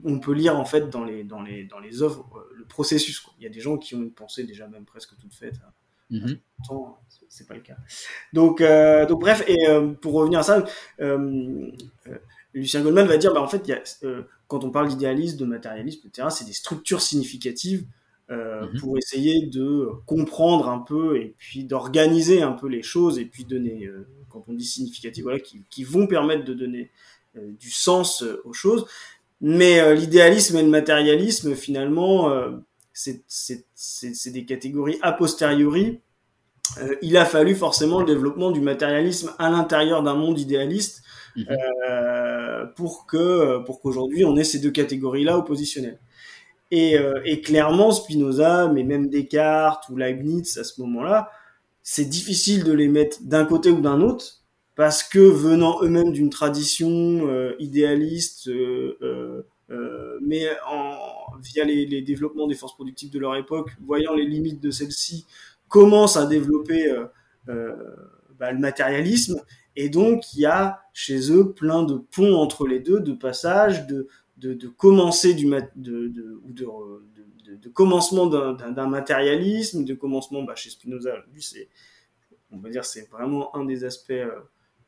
[0.05, 3.25] On peut lire en fait dans les, dans les, dans les œuvres le processus.
[3.39, 5.55] Il y a des gens qui ont une pensée déjà même presque toute faite.
[6.09, 6.33] Mm
[7.29, 7.77] c'est pas le cas.
[8.33, 9.65] Donc, donc bref, et
[10.01, 10.65] pour revenir à ça,
[12.53, 13.81] Lucien Goldman va dire, bah, en fait, y a,
[14.47, 17.85] quand on parle d'idéalisme, de matérialisme, etc., c'est des structures significatives
[18.31, 18.79] euh, mhm.
[18.79, 23.43] pour essayer de comprendre un peu et puis d'organiser un peu les choses et puis
[23.43, 26.91] donner, euh, quand on dit significatif, voilà, qui, qui vont permettre de donner
[27.35, 28.85] euh, du sens aux choses.
[29.41, 32.31] Mais l'idéalisme et le matérialisme, finalement,
[32.93, 35.99] c'est des catégories a posteriori.
[37.01, 41.01] il a fallu forcément le développement du matérialisme à l'intérieur d'un monde idéaliste
[41.35, 41.47] mhm.
[42.75, 45.99] pour que pour qu'aujourd'hui on ait ces deux catégories-là oppositionnelles.
[46.71, 51.29] Et, euh, et, clairement, Spinoza, mais même Descartes ou Leibniz à ce moment-là,
[51.83, 54.41] c'est difficile de les mettre d'un côté ou d'un autre,
[54.75, 56.89] parce que venant eux-mêmes d'une tradition
[57.27, 59.43] euh, idéaliste, euh,
[60.21, 60.47] mais
[61.41, 65.25] via les, les, développements des forces productives de leur époque, voyant les limites de celles-ci,
[65.67, 66.93] commencent à développer
[67.47, 69.41] bah, le matérialisme.
[69.77, 73.87] Et donc, il y a chez eux plein de ponts entre les deux, de passages,
[73.87, 74.07] de,
[74.41, 80.55] de, de commencer du mat de, de, de, de, commencement d'un matérialisme, de commencement bah,
[80.55, 81.69] chez Spinoza, lui c'est
[82.51, 84.31] on va dire c'est vraiment un des aspects euh,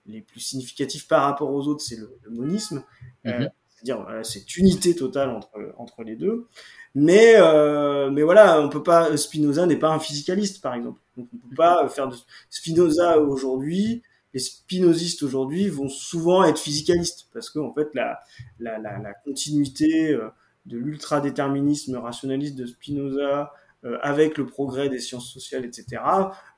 [0.07, 2.83] les plus significatifs par rapport aux autres, c'est le, monisme,
[3.25, 3.49] euh, mhm.
[3.69, 6.47] c'est-à-dire cette unité totale entre entre les deux.
[6.95, 10.99] Mais euh, mais voilà, on peut pas Spinoza n'est pas un physicaliste par exemple.
[11.15, 12.15] Donc on peut pas faire de
[12.49, 14.01] Spinoza aujourd'hui
[14.33, 18.19] les spinozistes aujourd'hui vont souvent être physicalistes parce que en fait la,
[18.59, 20.29] la, la, continuité euh,
[20.65, 23.53] de l'ultra-déterminisme rationaliste de Spinoza
[23.85, 26.01] euh, avec le progrès des sciences sociales, etc.,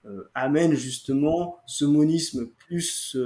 [0.06, 3.18] euh, amène justement ce monisme plus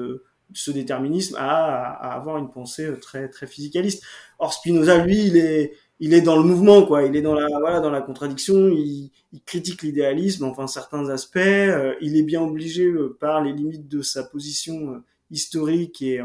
[0.52, 4.04] ce déterminisme à, à, avoir une pensée très très physicaliste.
[4.40, 7.04] Or Spinoza, lui, il est il est dans le mouvement, quoi.
[7.04, 8.70] Il est dans la, voilà, dans la contradiction.
[8.70, 11.38] Il, il critique l'idéalisme, enfin certains aspects.
[11.38, 16.22] Euh, il est bien obligé euh, par les limites de sa position euh, historique et,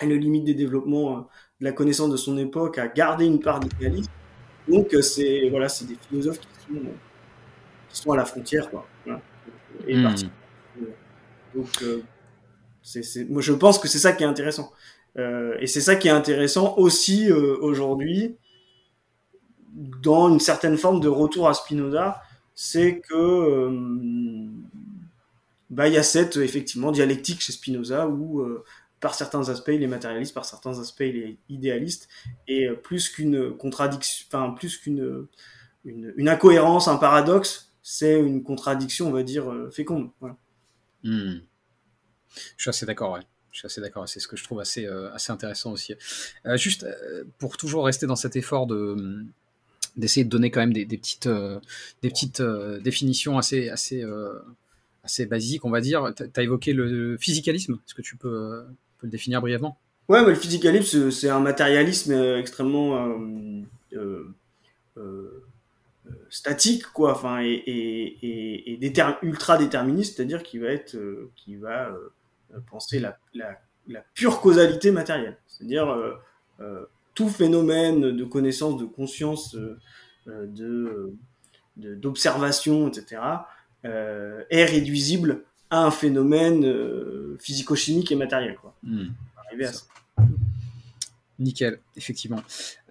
[0.00, 1.28] et le limite des développements
[1.60, 4.10] de la connaissance de son époque à garder une part d'idéalisme.
[4.68, 6.80] Donc c'est voilà, c'est des philosophes qui sont,
[7.90, 8.86] qui sont à la frontière, quoi.
[9.04, 9.20] Voilà.
[9.86, 10.14] Et mmh.
[11.54, 11.84] Donc
[12.82, 14.72] c'est, moi je pense que c'est ça qui est intéressant.
[15.16, 18.36] et c'est ça qui est intéressant aussi aujourd'hui
[19.72, 22.22] dans une certaine forme de retour à Spinoza,
[22.54, 24.48] c'est que euh,
[25.70, 28.64] bah, il y a cette effectivement dialectique chez Spinoza où euh,
[29.00, 32.08] par certains aspects il est matérialiste, par certains aspects il est idéaliste,
[32.46, 35.26] et euh, plus qu'une contradiction, enfin plus qu'une
[35.84, 40.10] une, incohérence, un paradoxe, c'est une contradiction, on va dire, féconde.
[40.20, 40.36] Voilà.
[41.02, 41.40] Hmm.
[42.56, 43.22] Je suis assez d'accord, ouais.
[43.50, 45.94] Je suis assez d'accord, c'est ce que je trouve assez, assez intéressant aussi.
[46.54, 46.86] juste
[47.38, 49.26] pour toujours rester dans cet effort de,
[49.96, 51.60] d'essayer de donner quand même des, petites, euh,
[52.02, 54.38] des petites euh, définitions assez, assez, euh,
[55.04, 56.12] assez basiques, on va dire.
[56.16, 57.78] Tu as évoqué le physicalisme.
[57.86, 58.64] Est-ce que tu peux,
[59.00, 59.78] le définir brièvement?
[60.08, 63.16] Ouais, le physicalisme, c'est un matérialisme extrêmement
[66.28, 68.78] statique, quoi, enfin, et,
[69.22, 70.96] ultra déterministe, c'est-à-dire qui va être,
[71.36, 71.92] qui va
[72.70, 73.18] penser la,
[74.14, 75.96] pure causalité matérielle, c'est-à-dire
[77.14, 79.78] tout phénomène de connaissance, de conscience, euh,
[80.28, 81.14] euh, de
[81.76, 83.22] d'observation, etc.,
[83.86, 86.70] euh, est réduisible à un phénomène
[87.40, 88.56] physico-chimique et matériel.
[88.56, 88.74] Quoi.
[88.82, 89.06] Hmm.
[91.38, 92.42] Nickel, effectivement.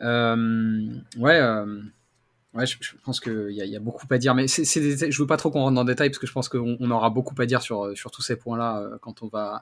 [0.02, 5.12] ouais, ouais je, pense qu'il y, a, y a beaucoup à dire, mais c'est, c'est
[5.12, 6.90] je veux pas trop qu'on rentre dans le détail parce que je pense qu'on on
[6.90, 9.62] aura beaucoup à dire sur, sur tous ces points-là quand on va,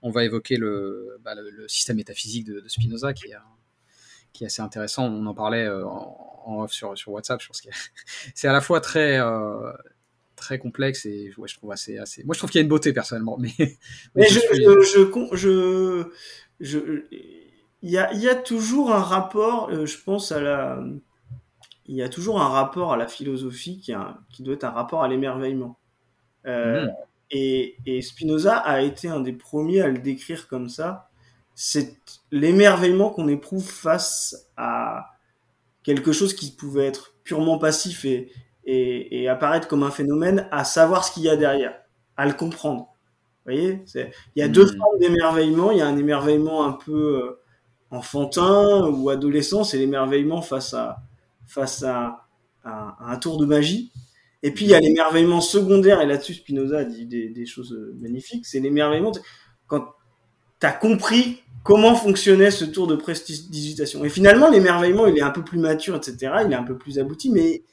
[0.00, 3.34] on va évoquer le, bah, le, système métaphysique de, de Spinoza, qui est
[4.34, 5.06] qui est assez intéressant.
[5.06, 7.40] On en parlait euh, en, off sur, sur WhatsApp.
[7.40, 7.70] Je pense que
[8.34, 9.72] c'est à la fois très euh,
[10.36, 12.22] très complexe et ouais, je trouve assez assez.
[12.24, 13.54] Moi, je trouve qu'il y a une beauté personnellement, mais.
[14.14, 16.10] mais, je, je, je,
[16.60, 17.04] je,
[17.82, 20.82] il y a, il y a toujours un rapport, euh, je pense à la,
[21.86, 24.70] il y a toujours un rapport à la philosophie qui, a, qui doit être un
[24.70, 25.78] rapport à l'émerveillement.
[26.46, 26.90] Euh, mm.
[27.30, 31.10] et, et, Spinoza a été un des premiers à le décrire comme ça
[31.54, 31.96] c'est
[32.30, 35.10] l'émerveillement qu'on éprouve face à
[35.82, 38.32] quelque chose qui pouvait être purement passif et,
[38.64, 41.74] et, et apparaître comme un phénomène, à savoir ce qu'il y a derrière,
[42.16, 42.94] à le comprendre.
[43.44, 44.78] Vous voyez Il y a deux hmm.
[44.78, 45.70] formes d'émerveillement.
[45.70, 47.40] Il y a un émerveillement un peu euh,
[47.90, 50.98] enfantin ou adolescent, c'est l'émerveillement face à
[51.46, 52.26] face à,
[52.64, 53.92] à, un tour de magie.
[54.42, 58.46] Et puis il y a l'émerveillement secondaire, et là-dessus Spinoza dit des, des choses magnifiques,
[58.46, 59.12] c'est l'émerveillement
[59.66, 59.94] quand
[60.60, 64.04] tu as compris comment fonctionnait ce tour de prestidigitation.
[64.04, 66.32] Et finalement, l'émerveillement, il est un peu plus mature, etc.
[66.46, 67.64] Il est un peu plus abouti, mais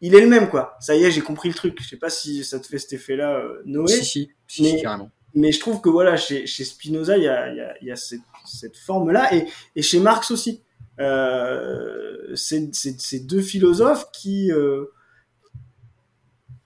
[0.00, 0.76] il est le même, quoi.
[0.78, 1.76] Ça y est, j'ai compris le truc.
[1.82, 3.88] Je sais pas si ça te fait cet effet-là, euh, Noé.
[3.88, 5.10] Si, si, si, mais, carrément.
[5.34, 7.96] Mais je trouve que voilà, chez, chez Spinoza, il y a, y a, y a
[7.96, 10.62] cette, cette forme-là, et, et chez Marx aussi.
[11.00, 14.86] Euh, c'est deux philosophes qui euh,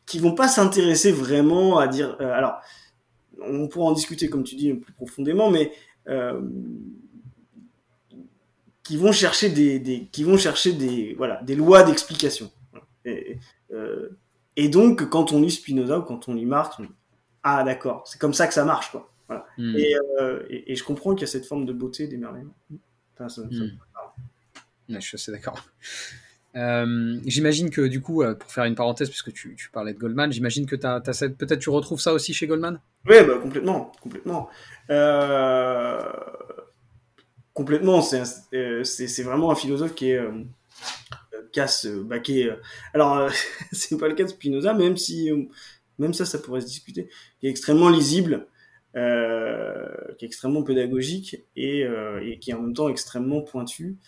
[0.07, 2.17] qui vont pas s'intéresser vraiment à dire.
[2.21, 2.61] Euh, alors,
[3.41, 5.73] on pourra en discuter, comme tu dis, plus profondément, mais
[8.83, 12.51] qui vont chercher des, des, qui vont chercher des voilà des lois d'explication.
[13.05, 13.39] Et,
[13.73, 14.11] euh,
[14.57, 16.89] et, donc, quand on lit Spinoza ou quand on lit Marx, on dit,
[17.43, 19.13] ah d'accord, c'est comme ça que ça marche, quoi.
[19.27, 19.47] Voilà.
[19.59, 19.77] Hmm.
[19.77, 22.55] Et, euh, et, et, je comprends qu'il y a cette forme de beauté, d'émerveillement.
[23.15, 23.79] Enfin, hmm.
[24.89, 25.65] je suis assez d'accord.
[26.55, 30.33] Euh, j'imagine que du coup, euh, pour faire une parenthèse, puisque tu, parlais de Goldman,
[30.33, 32.81] j'imagine que peut-être tu retrouves ça aussi chez Goldman?
[33.07, 33.93] Oui, bah, complètement.
[34.01, 34.51] complètement.
[34.91, 36.03] Euh,
[37.55, 40.21] complètement, c'est vraiment un philosophe qui est
[41.53, 42.51] casse, bah, qui est,
[42.95, 43.31] alors
[43.73, 45.31] c'est pas le cas de Spinoza, même si
[45.99, 47.09] même ça, ça pourrait se discuter,
[47.41, 48.47] qui est extrêmement lisible,
[48.95, 51.87] qui est extrêmement pédagogique et,
[52.41, 53.99] qui est en même temps extrêmement pointu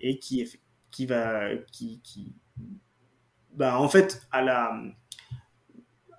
[0.00, 0.46] et qui,
[0.92, 2.00] qui va, qui,
[3.54, 4.72] bah, en fait, à la,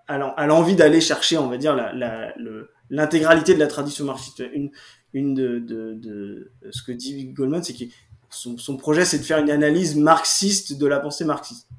[0.07, 2.33] à l'envie d'aller chercher, on va dire, la, la,
[2.89, 4.43] l'intégralité de la tradition marxiste.
[4.53, 4.71] Une,
[5.13, 7.85] une de, de, de, ce que dit Goldman, c'est que
[8.29, 11.69] son, son projet, c'est de faire une analyse marxiste de la pensée marxiste.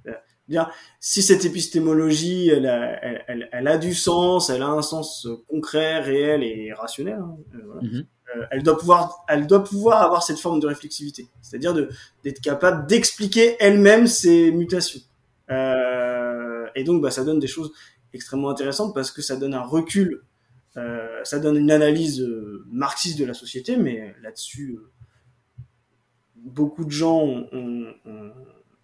[0.46, 0.68] Bien,
[1.00, 6.00] si cette épistémologie, elle a, elle, elle, a, du sens, elle a un sens concret,
[6.00, 8.06] réel et rationnel, hein, euh, mm-hmm.
[8.36, 11.88] euh, elle doit pouvoir, elle doit pouvoir avoir cette forme de réflexivité, c'est-à-dire de
[12.24, 15.00] d'être capable d'expliquer elle-même ses mutations.
[15.50, 17.72] Euh, et donc, bah, ça donne des choses
[18.12, 20.24] extrêmement intéressantes parce que ça donne un recul,
[20.76, 24.78] euh, ça donne une analyse euh, marxiste de la société, mais là-dessus,
[26.36, 28.32] beaucoup de gens ont, ont, ont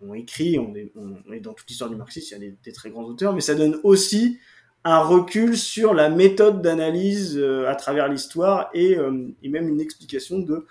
[0.01, 2.57] ont écrit, on est, on est, dans toute l'histoire du marxisme, il y a des,
[2.63, 4.39] des, très grands auteurs, mais ça donne aussi
[4.85, 9.81] un recul sur la méthode d'analyse euh, à travers l'histoire et, euh, et, même une
[9.81, 10.67] explication de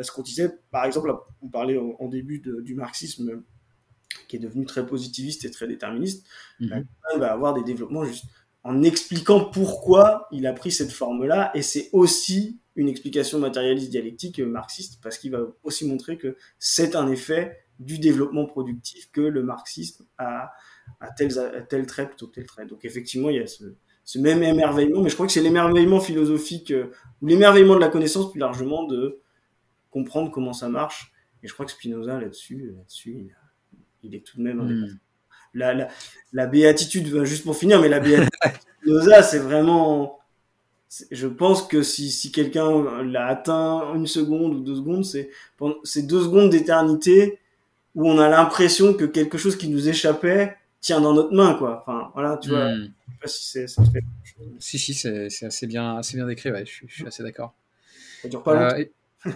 [0.00, 3.42] ce qu'on disait, par exemple, on parlait en, en début de, du marxisme
[4.28, 6.26] qui est devenu très positiviste et très déterministe,
[6.60, 6.84] mm -hmm.
[7.14, 8.24] il va avoir des développements juste
[8.64, 14.38] en expliquant pourquoi il a pris cette forme-là, et c'est aussi une explication matérialiste dialectique
[14.40, 19.20] euh, marxiste, parce qu'il va aussi montrer que c'est un effet du développement productif que
[19.20, 20.52] le marxisme a,
[21.00, 21.32] a tel,
[21.68, 22.66] tel trait plutôt que tel trait.
[22.66, 26.00] Donc effectivement, il y a ce, ce même émerveillement, mais je crois que c'est l'émerveillement
[26.00, 26.90] philosophique, euh,
[27.20, 29.20] ou l'émerveillement de la connaissance plus largement, de
[29.90, 31.12] comprendre comment ça marche.
[31.42, 33.30] Et je crois que Spinoza, là-dessus, là-dessus
[34.02, 34.98] il, est tout de même mmh.
[35.54, 35.88] la, la,
[36.32, 38.30] la, béatitude, juste pour finir, mais la béatitude
[38.80, 40.18] Spinoza, c'est vraiment...
[41.10, 45.30] Je pense que si, si quelqu'un l'a atteint une seconde ou deux secondes, c'est
[45.84, 47.38] ces deux secondes d'éternité
[47.94, 51.82] où on a l'impression que quelque chose qui nous échappait tient dans notre main, quoi.
[51.82, 52.74] Enfin, voilà, tu vois.
[52.74, 52.92] Hmm.
[53.08, 54.04] Je sais pas si c'est, ça fait
[54.58, 57.54] Si, si, c'est, assez bien, assez bien décrit, ouais, je, suis, je suis assez d'accord.
[58.20, 58.84] Ça dure pas euh,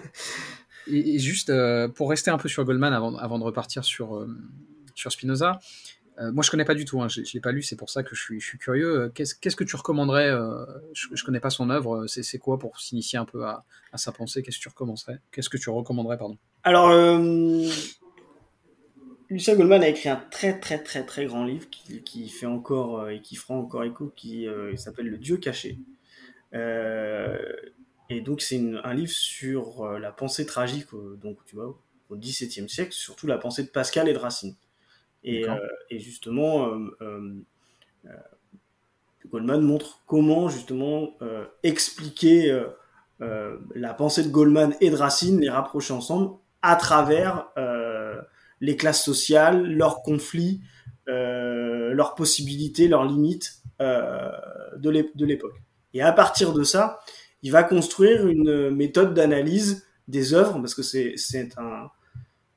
[0.89, 4.17] et, et, juste, euh, pour rester un peu sur Goldman avant, avant de repartir sur,
[4.17, 4.29] euh,
[4.95, 5.61] sur Spinoza,
[6.33, 8.03] moi je connais pas du tout, hein, je, je l'ai pas lu, c'est pour ça
[8.03, 9.13] que je suis, je suis curieux.
[9.15, 10.31] Qu'est-ce, qu'est-ce que tu recommanderais
[10.95, 13.99] je, je connais pas son œuvre, c'est, c'est quoi pour s'initier un peu à, à
[13.99, 14.43] sa pensée?
[14.43, 15.21] Qu'est-ce que tu recommencerais?
[15.31, 16.39] Qu'est-ce que tu recommanderais, pardon?
[16.65, 16.89] Alors,
[19.29, 23.01] Lucien Goldman a écrit un très très très très grand livre qui, qui fait encore
[23.01, 25.79] euh, et qui fera encore écho, qui euh, s'appelle Le Dieu caché.
[26.55, 27.37] Euh,
[28.09, 30.87] et donc c'est un livre sur la pensée tragique,
[31.21, 31.77] donc tu vois,
[32.09, 34.55] au XVIIe siècle, surtout la pensée de Pascal et de Racine.
[35.25, 35.45] Et,
[35.91, 36.71] et justement,
[39.29, 41.19] Goldman montre comment justement
[41.65, 42.63] expliquer
[43.19, 47.49] la pensée de Goldman et de Racine, les rapprocher ensemble à travers
[48.61, 50.61] les classes sociales, leurs conflits,
[51.09, 54.31] euh, leurs possibilités, leurs limites euh,
[54.79, 55.61] de l'époque.
[55.95, 57.01] Et à partir de ça,
[57.43, 61.15] il va construire une méthode d'analyse des œuvres, parce que c'est
[61.59, 61.91] un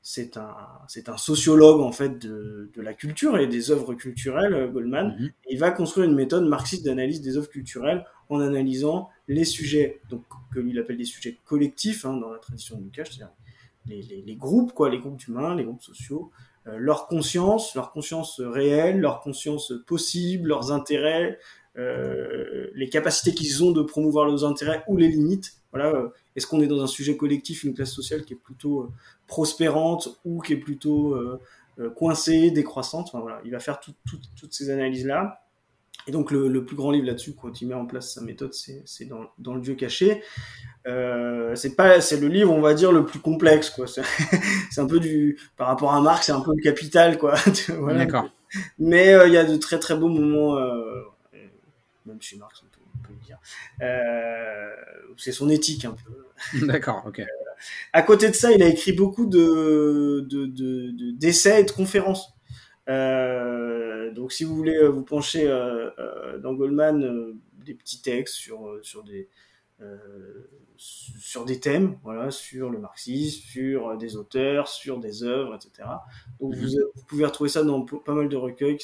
[0.02, 0.54] c'est un
[0.88, 5.22] c'est un sociologue en fait de, de la culture et des œuvres culturelles Goldman mm
[5.22, 5.26] -hmm.
[5.46, 10.00] et il va construire une méthode marxiste d'analyse des œuvres culturelles en analysant les sujets
[10.08, 13.34] donc que lui il appelle des sujets collectifs hein, dans la tradition du Lukács c'est-à-dire
[13.86, 16.30] les, groupes, quoi, les groupes humains, les groupes sociaux,
[16.66, 21.38] euh, leur conscience, leur conscience réelle, leur conscience possible, leurs intérêts,
[21.78, 25.54] euh, les capacités qu'ils ont de promouvoir leurs intérêts ou les limites.
[25.72, 28.90] Voilà, euh, est-ce qu'on est dans un sujet collectif, une classe sociale qui est plutôt
[29.26, 31.16] prospérante ou qui est plutôt
[31.96, 33.10] coincée, décroissante?
[33.12, 35.40] Voilà, Il va faire tout, tout, toutes ces analyses-là.
[36.06, 39.04] Et donc le, plus grand livre là-dessus, quand il met en place sa méthode, c'est
[39.04, 40.22] dans, dans, le Dieu caché.
[40.86, 43.86] Euh, c'est pas, c'est le livre, on va dire, le plus complexe, quoi.
[43.86, 44.02] C'est
[44.78, 47.34] un peu du, par rapport à Marx, c'est un peu le capital, quoi.
[47.78, 47.98] voilà.
[47.98, 48.30] D'accord.
[48.78, 51.02] Mais euh, il y a de très très beaux moments, euh,
[52.06, 53.38] même chez Marx, on peut, on peut le dire.
[53.82, 54.74] Euh,
[55.16, 56.56] c'est son éthique un peu.
[56.66, 57.22] D'accord, ok.
[57.92, 62.32] à côté de ça, il a écrit beaucoup de, de, de, d'essais et de conférences.
[62.90, 68.78] Euh, donc si vous voulez euh, vous pencher euh, dans Goldman, des petits textes sur,
[68.82, 69.28] sur des
[70.76, 75.88] sur des thèmes, voilà, sur le marxisme, sur des auteurs, sur des œuvres, etc.
[76.38, 76.82] Donc vous, mhm.
[76.94, 78.78] vous, pouvez retrouver ça dans pas mal de recueils.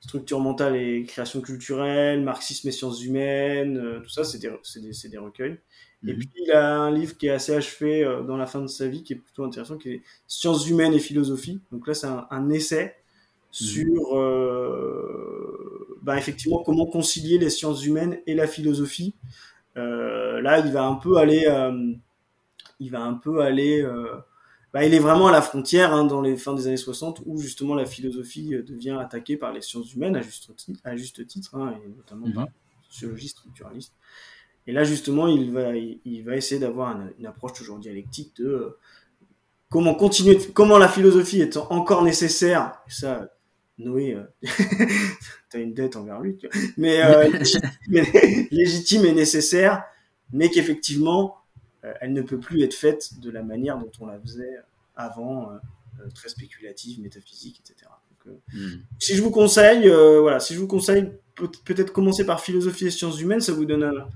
[0.00, 5.18] Structure mentale et création culturelle, marxisme et sciences humaines, tout ça, c'est des, des, des,
[5.18, 5.60] recueils.
[6.06, 6.18] Et mhm.
[6.18, 8.88] puis il a un livre qui est assez achevé euh, dans la fin de sa
[8.88, 11.60] vie, qui est plutôt intéressant, qui est Sciences humaines et philosophie.
[11.70, 12.92] Donc là, c'est un, essai mhm.
[13.50, 19.14] sur, euh, bah, effectivement, comment concilier les sciences humaines et la philosophie.
[19.76, 21.46] Euh, là, il va un peu aller,
[22.80, 23.86] il va un peu aller,
[24.72, 27.38] bah, il est vraiment à la frontière hein, dans les fins des années 60, où
[27.38, 31.54] justement la philosophie devient attaquée par les sciences humaines à juste titre, à juste titre
[31.54, 33.94] hein, et notamment par les sociologistes structuralistes.
[34.66, 38.78] Et là, justement, il va, il va essayer d'avoir une, approche toujours dialectique de euh,
[39.70, 42.72] comment continuer, comment la philosophie est encore nécessaire.
[42.88, 43.28] Ça,
[43.78, 44.24] Noé, euh,
[45.50, 46.62] t'as une dette envers lui, tu vois.
[46.76, 47.30] mais euh,
[48.50, 49.84] légitime, et nécessaire,
[50.32, 51.36] mais qu'effectivement,
[51.84, 54.56] euh, elle ne peut plus être faite de la manière dont on la faisait
[54.94, 55.48] avant,
[56.14, 57.90] très spéculative, métaphysique, etc.
[58.26, 58.82] Donc, hmm.
[58.98, 61.10] Si je vous conseille, voilà, si je vous conseille,
[61.64, 64.06] peut-être commencer par philosophie et sciences humaines, ça vous donne un,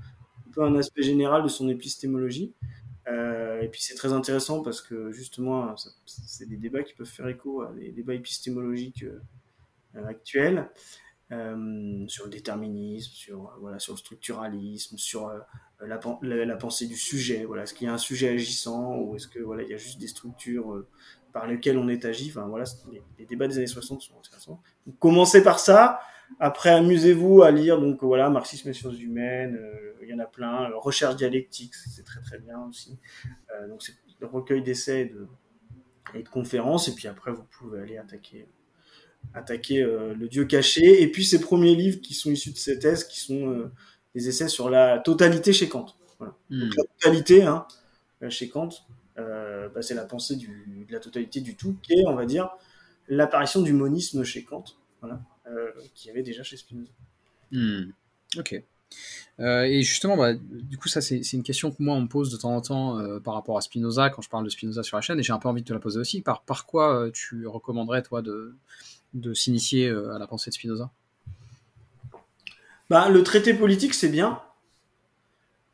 [0.65, 2.53] un aspect général de son épistémologie.
[3.09, 7.27] Euh, et puis c'est très intéressant parce que justement, c'est des débats qui peuvent faire
[7.27, 9.03] écho à des débats épistémologiques
[9.95, 10.69] euh, actuels
[11.31, 15.31] euh, sur le déterminisme, sur voilà, sur le structuralisme, sur
[15.79, 17.45] la, la, pensée du sujet.
[17.45, 19.77] Voilà, est-ce qu'il y a un sujet agissant ou est-ce que voilà, il y a
[19.77, 20.85] juste des structures
[21.31, 22.29] par lesquelles on est agi?
[22.29, 24.61] Enfin voilà, les, les, débats des années 60 sont intéressants.
[24.85, 26.01] Donc, commencez par ça.
[26.41, 29.57] Après, amusez-vous à lire donc voilà marxisme et sciences humaines.
[30.07, 30.69] Euh, il y en a plein.
[30.69, 32.97] Euh, recherche dialectique, c'est très très bien aussi.
[33.51, 35.27] Euh, donc c'est le recueil d'essais et de,
[36.13, 36.87] et de conférences.
[36.87, 38.47] Et puis après, vous pouvez aller attaquer
[39.33, 41.01] attaquer le Dieu caché.
[41.01, 43.69] Et puis ces premiers livres qui sont issus de cette thèse, qui sont
[44.15, 45.87] des essais sur la totalité chez Kant.
[46.17, 46.35] Voilà.
[46.49, 46.61] Hmm.
[46.61, 47.67] Donc la totalité hein,
[48.29, 48.69] chez Kant,
[49.17, 52.49] bah, c'est la pensée du, de la totalité du tout, qui est, on va dire,
[53.09, 54.63] l'apparition du monisme chez Kant.
[55.01, 55.21] Voilà.
[55.49, 56.91] Euh, qu'il y avait déjà chez Spinoza.
[57.51, 57.91] Hmm.
[58.37, 58.61] Ok.
[59.39, 62.31] Euh, et justement, bah, du coup, ça, c'est une question que moi, on me pose
[62.31, 64.97] de temps en temps euh, par rapport à Spinoza, quand je parle de Spinoza sur
[64.97, 66.21] la chaîne, et j'ai un peu envie de te la poser aussi.
[66.21, 68.55] Par, par quoi tu recommanderais, toi, de,
[69.13, 70.91] de s'initier à la pensée de Spinoza?
[72.89, 74.41] Bah, Le traité politique, c'est bien.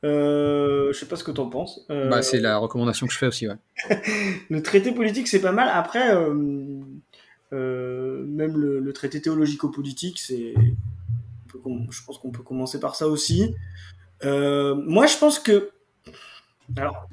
[0.04, 1.86] Euh, je sais pas ce que tu en penses.
[1.88, 3.56] Bah, c'est la recommandation que je fais aussi, ouais.
[4.50, 5.70] le traité politique, c'est pas mal.
[5.72, 6.14] Après,
[7.54, 10.54] euh, même le, traité théologico-politique, c'est,
[11.90, 13.56] je pense qu'on peut commencer par ça aussi.
[14.24, 15.72] Euh, moi, je pense que,
[16.78, 17.08] alors,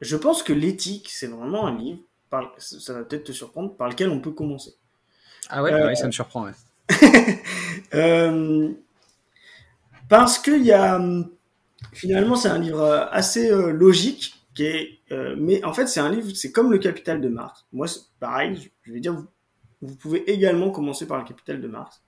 [0.00, 2.00] je pense que l'éthique, c'est vraiment un livre,
[2.58, 4.74] ça va peut-être te surprendre, par lequel on peut commencer.
[5.48, 6.44] Ah ouais, euh, ça me surprend.
[6.44, 6.52] Ouais.
[10.08, 11.00] parce que y a,
[11.92, 15.00] finalement, c'est un livre assez logique, qui est,
[15.36, 17.64] mais en fait, c'est un livre, c'est comme le Capital de Marx.
[17.72, 17.86] Moi,
[18.18, 19.16] pareil, je vais dire,
[19.82, 22.02] vous pouvez également commencer par le capital de Marx.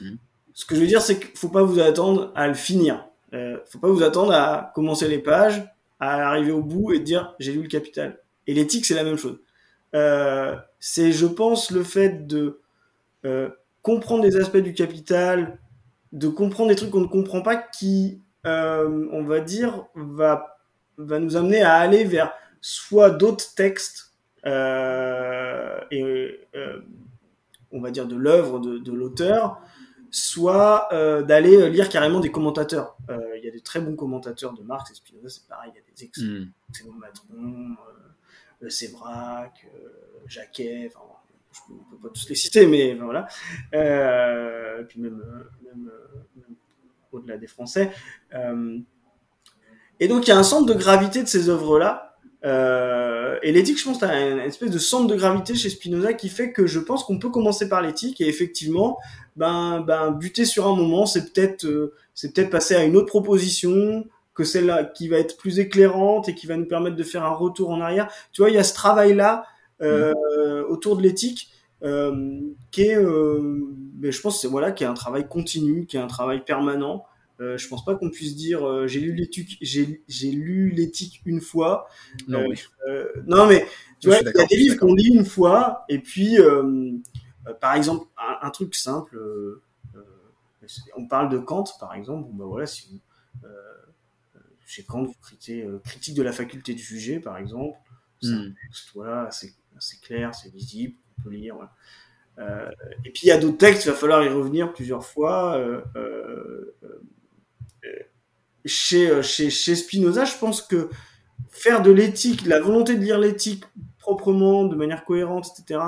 [0.00, 0.16] Mmh.
[0.54, 3.06] Ce que je veux dire, c'est qu'il faut pas vous attendre à le finir.
[3.32, 5.64] Euh, faut pas vous attendre à commencer les pages,
[6.00, 8.18] à arriver au bout et dire j'ai lu le capital.
[8.46, 9.38] Et l'éthique, c'est la même chose.
[9.94, 12.60] Euh, c'est, je pense, le fait de
[13.24, 13.50] euh,
[13.82, 15.58] comprendre des aspects du capital,
[16.12, 20.58] de comprendre des trucs qu'on ne comprend pas, qui, euh, on va dire, va
[20.98, 24.12] nous amener à aller vers soit d'autres textes
[24.44, 26.38] et
[27.74, 29.60] on va dire, de l'œuvre de, l'auteur,
[30.12, 32.96] soit euh, d'aller lire carrément des commentateurs.
[33.08, 35.78] Euh, il y a des très bons commentateurs de Marx et Spinoza, c'est pareil, il
[35.78, 36.98] y a des excellents, mm.
[36.98, 37.76] Matron,
[38.62, 39.66] euh, Sévrac,
[40.26, 41.04] Jacquet, enfin,
[41.50, 43.26] je ne peux pas tous les citer, mais voilà.
[43.72, 45.24] et puis même,
[45.64, 45.90] même,
[47.10, 47.90] au-delà des Français.
[49.98, 52.11] et donc il y a un centre de gravité de ces œuvres-là
[52.44, 56.28] euh, et l'éthique, je pense, tu une espèce de centre de gravité chez Spinoza qui
[56.28, 58.98] fait que je pense qu'on peut commencer par l'éthique et effectivement,
[59.36, 63.06] ben, ben, buter sur un moment, c'est peut-être, euh, c'est peut-être passer à une autre
[63.06, 67.24] proposition que celle-là qui va être plus éclairante et qui va nous permettre de faire
[67.24, 68.10] un retour en arrière.
[68.32, 69.44] Tu vois, il y a ce travail-là
[69.82, 70.12] euh,
[70.62, 70.70] mm.
[70.70, 71.50] autour de l'éthique
[71.84, 72.40] euh,
[72.70, 73.60] qui est, euh,
[73.94, 76.44] ben, je pense voilà qu'il y a un travail continu, qu'il y a un travail
[76.44, 77.04] permanent.
[77.42, 81.40] Euh, je pense pas qu'on puisse dire euh, j'ai lu l'éthique, j'ai lu l'éthique une
[81.40, 81.88] fois.
[82.28, 82.44] Non,
[83.26, 83.66] non mais
[84.00, 86.38] tu vois, il y a des livres qu'on lit une fois et puis
[87.60, 89.18] par exemple un, truc simple.
[90.96, 92.28] on parle de Kant par exemple.
[92.30, 93.00] Bon, bah voilà si vous
[94.64, 97.76] chez Kant, vous critiquez, critique de la faculté de juger, par exemple.
[98.22, 98.52] Hmm.
[98.94, 101.56] Voilà, c'est clair, c'est visible, on peut lire.
[102.38, 102.70] Euh,
[103.04, 105.56] et puis il y a d'autres textes, il va falloir y revenir plusieurs fois.
[105.56, 106.74] Euh, euh,
[108.64, 110.88] chez, chez, chez Spinoza, je pense que
[111.50, 113.64] faire de l'éthique, la volonté de lire l'éthique
[113.98, 115.80] proprement, de manière cohérente, etc.,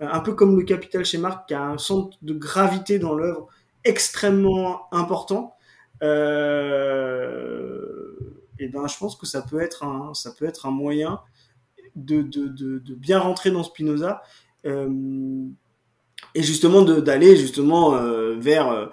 [0.00, 3.48] un peu comme le Capital chez Marx, qui a un centre de gravité dans l'œuvre
[3.84, 5.54] extrêmement important.
[6.00, 6.06] et
[8.68, 11.20] ben, je pense que ça peut être un, ça peut être un moyen
[11.96, 14.22] de, de, de, bien rentrer dans Spinoza.
[14.66, 15.46] Euh,
[16.34, 18.86] et justement d'aller justement euh, vers euh,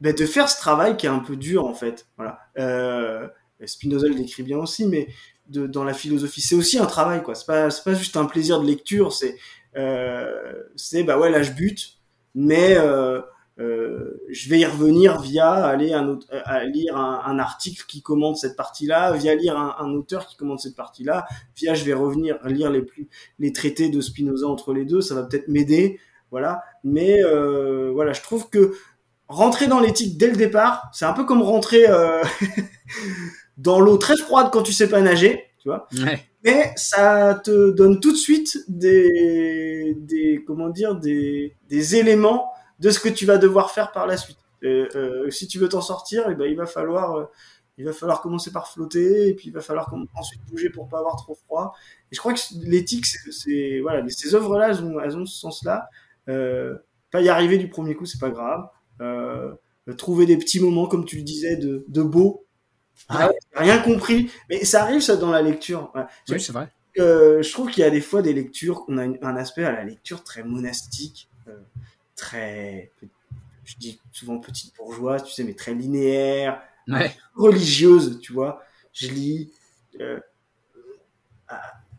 [0.00, 2.06] bah, de, faire ce travail qui est un peu dur en fait.
[2.16, 2.38] Voilà.
[2.58, 3.28] Euh,
[3.64, 5.08] Spinoza le décrit bien aussi mais
[5.46, 7.34] dans la philosophie c'est aussi un travail quoi.
[7.34, 9.36] C'est pas pas juste un plaisir de lecture c'est
[9.76, 11.98] euh, c'est bah ouais là je bute
[12.34, 13.20] mais euh,
[14.30, 19.34] je vais y revenir via aller à lire un, article qui commente cette partie-là, via
[19.34, 21.26] lire un, auteur qui commente cette partie-là,
[21.56, 25.14] via je vais revenir lire les plus les traités de Spinoza entre les deux, ça
[25.14, 26.62] va peut-être m'aider, voilà.
[26.84, 27.20] Mais
[27.92, 28.72] voilà, je trouve que
[29.30, 32.22] rentrer dans l'éthique dès le départ, c'est un peu comme rentrer euh,
[33.56, 35.86] dans l'eau très froide quand tu sais pas nager, tu vois.
[35.92, 36.20] Ouais.
[36.44, 42.50] Mais ça te donne tout de suite des, des comment dire, des, des éléments
[42.80, 44.38] de ce que tu vas devoir faire par la suite.
[44.62, 47.24] Et, euh, si tu veux t'en sortir, et eh ben, il va falloir euh,
[47.78, 50.98] il va falloir commencer par flotter et puis il va falloir ensuite bouger pour pas
[50.98, 51.74] avoir trop froid.
[52.12, 55.88] Et je crois que l'éthique, c'est voilà, ces œuvres-là, elles ont, elles ont ce sens-là.
[56.28, 56.76] Euh,
[57.10, 58.68] pas y arriver du premier coup, c'est pas grave.
[59.00, 59.52] Euh,
[59.96, 62.46] trouver des petits moments, comme tu le disais, de, de beau.
[63.08, 65.92] Ah, rien compris, mais ça arrive ça dans la lecture.
[66.28, 66.70] Oui, c'est vrai.
[66.98, 69.72] Euh, je trouve qu'il y a des fois des lectures, on a un aspect à
[69.72, 71.28] la lecture très monastique.
[71.48, 71.56] Euh,
[72.16, 72.92] très,
[73.64, 77.14] je dis souvent petite bourgeoise, tu sais, mais très linéaire, ouais.
[77.34, 78.62] religieuse, tu vois.
[78.92, 79.52] Je lis
[80.00, 80.18] euh,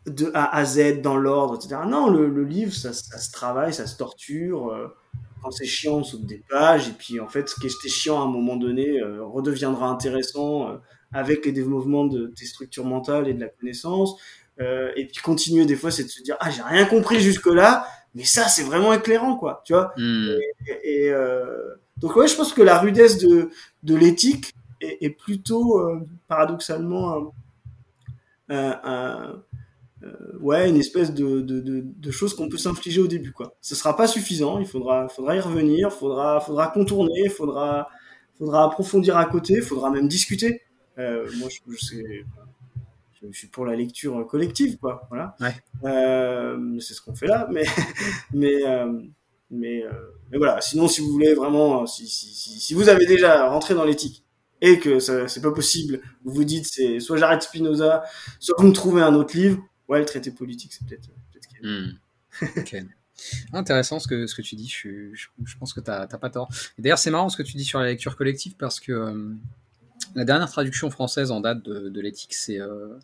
[0.06, 1.82] de A à Z dans l'ordre, etc.
[1.88, 4.94] Non, le, le livre, ça, ça, se travaille, ça se torture.
[5.42, 8.22] Quand c'est chiant, on saute des pages, et puis en fait, ce qui était chiant
[8.22, 10.78] à un moment donné euh, redeviendra intéressant euh,
[11.12, 14.16] avec les développements de tes structures mentales et de la connaissance.
[14.60, 17.48] Euh, et puis continuer des fois, c'est de se dire ah j'ai rien compris jusque
[17.48, 20.30] là, mais ça c'est vraiment éclairant quoi tu vois mm.
[20.84, 21.14] et, et
[21.98, 23.50] donc ouais je pense que la rudesse de
[23.84, 25.82] de l'éthique est, est, plutôt
[26.28, 27.32] paradoxalement
[28.50, 29.44] un, un, un
[30.04, 33.56] euh, ouais une espèce de de, de, de chose qu'on peut s'infliger au début quoi
[33.62, 37.88] ce sera pas suffisant il faudra faudra y revenir faudra faudra contourner faudra
[38.38, 40.62] faudra approfondir à côté faudra même discuter
[40.98, 42.26] euh, moi je, je sais
[43.22, 45.08] je suis pour la lecture collective, quoi.
[45.10, 45.36] Voilà.
[45.40, 45.54] Ouais.
[45.84, 47.64] Euh, c'est ce qu'on fait là, mais
[48.34, 48.92] mais euh,
[49.50, 49.92] mais, euh,
[50.32, 50.62] mais voilà.
[50.62, 54.26] Sinon, si vous voulez vraiment, si si si, si vous avez déjà rentré dans l'éthique
[54.62, 58.04] et que c'est pas possible, vous vous dites c'est soit j'arrête Spinoza,
[58.40, 59.60] soit vous me trouvez un autre livre.
[59.88, 61.48] Ouais, le traité politique, c'est peut-être peut-être.
[61.64, 62.58] Mmh.
[62.60, 62.84] okay.
[63.54, 66.30] Intéressant ce que, ce que tu dis, je, je, je pense que tu n'as pas
[66.30, 66.50] tort.
[66.80, 69.36] D'ailleurs, c'est marrant ce que tu dis sur la lecture collective parce que euh,
[70.16, 72.98] la dernière traduction française en date de, de l'éthique, c'est euh,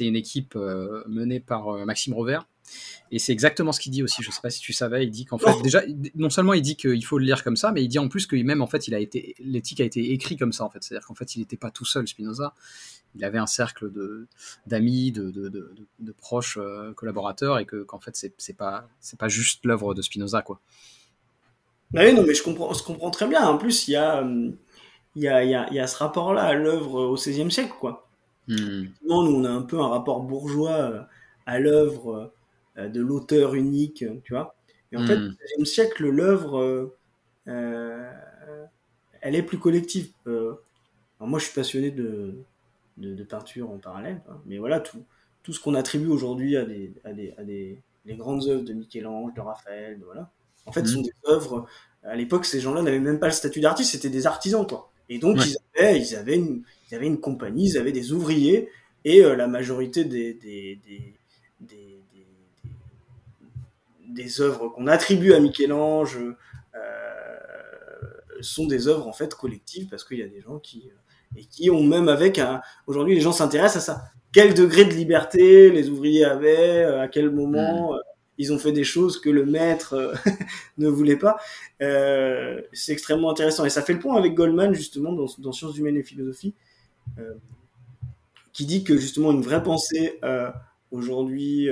[0.00, 2.46] une équipe euh, menée par euh, Maxime Rovert.
[3.12, 4.22] Et c'est exactement ce qu'il dit aussi.
[4.22, 5.04] Je sais pas si tu savais.
[5.04, 5.82] Il dit qu'en fait, déjà,
[6.14, 8.26] non seulement il dit qu'il faut le lire comme ça, mais il dit en plus
[8.26, 10.82] que même en fait, il a été l'éthique a été écrit comme ça en fait.
[10.82, 12.54] C'est-à-dire qu'en fait, il n'était pas tout seul, Spinoza.
[13.16, 14.28] Il avait un cercle de
[14.66, 19.18] d'amis, de, de, de, de, proches euh, collaborateurs, et que qu'en fait, c'est pas c'est
[19.18, 20.60] pas juste l'œuvre de Spinoza quoi.
[21.90, 23.44] Bah oui, non, mais je comprends, je comprends très bien.
[23.48, 24.22] En plus, il y a
[25.16, 28.08] il y a, y, a, y a ce rapport-là à l'œuvre au XVIe siècle, quoi.
[28.46, 28.84] Mmh.
[29.08, 31.08] Nous, on a un peu un rapport bourgeois
[31.46, 32.32] à l'œuvre
[32.76, 34.54] de l'auteur unique, tu vois.
[34.92, 36.92] Et en fait, au XVIe siècle, l'œuvre,
[37.48, 38.10] euh,
[39.20, 40.10] elle est plus collective.
[40.26, 40.54] Euh,
[41.20, 42.34] moi, je suis passionné de,
[42.96, 45.04] de, de, peinture en parallèle, hein, mais voilà, tout,
[45.42, 48.72] tout ce qu'on attribue aujourd'hui à des, à des, à des les grandes œuvres de
[48.72, 50.30] Michel-Ange, de Raphaël, de, voilà.
[50.66, 51.66] En fait, ce sont des œuvres.
[52.02, 54.90] À l'époque, ces gens-là n'avaient même pas le statut d'artiste, c'était des artisans, quoi.
[55.08, 55.44] Et donc, ouais.
[55.46, 58.70] ils, avaient, ils, avaient une, ils avaient une compagnie, ils avaient des ouvriers,
[59.04, 61.14] et euh, la majorité des, des, des,
[61.60, 61.98] des,
[64.12, 66.80] des œuvres qu'on attribue à Michel-Ange euh,
[68.40, 70.90] sont des œuvres en fait collectives, parce qu'il y a des gens qui,
[71.36, 72.60] et qui ont même avec un...
[72.86, 74.02] Aujourd'hui, les gens s'intéressent à ça.
[74.32, 77.94] Quel degré de liberté les ouvriers avaient, à quel moment...
[77.94, 77.98] Mmh.
[78.38, 80.14] ils ont fait des choses que le maître
[80.78, 81.38] ne voulait pas.
[81.78, 85.98] c'est extrêmement intéressant et ça fait le point avec Goldman justement dans, dans Sciences humaines
[85.98, 86.54] et philosophie,
[88.52, 90.18] qui dit que justement une vraie pensée
[90.90, 91.68] aujourd'hui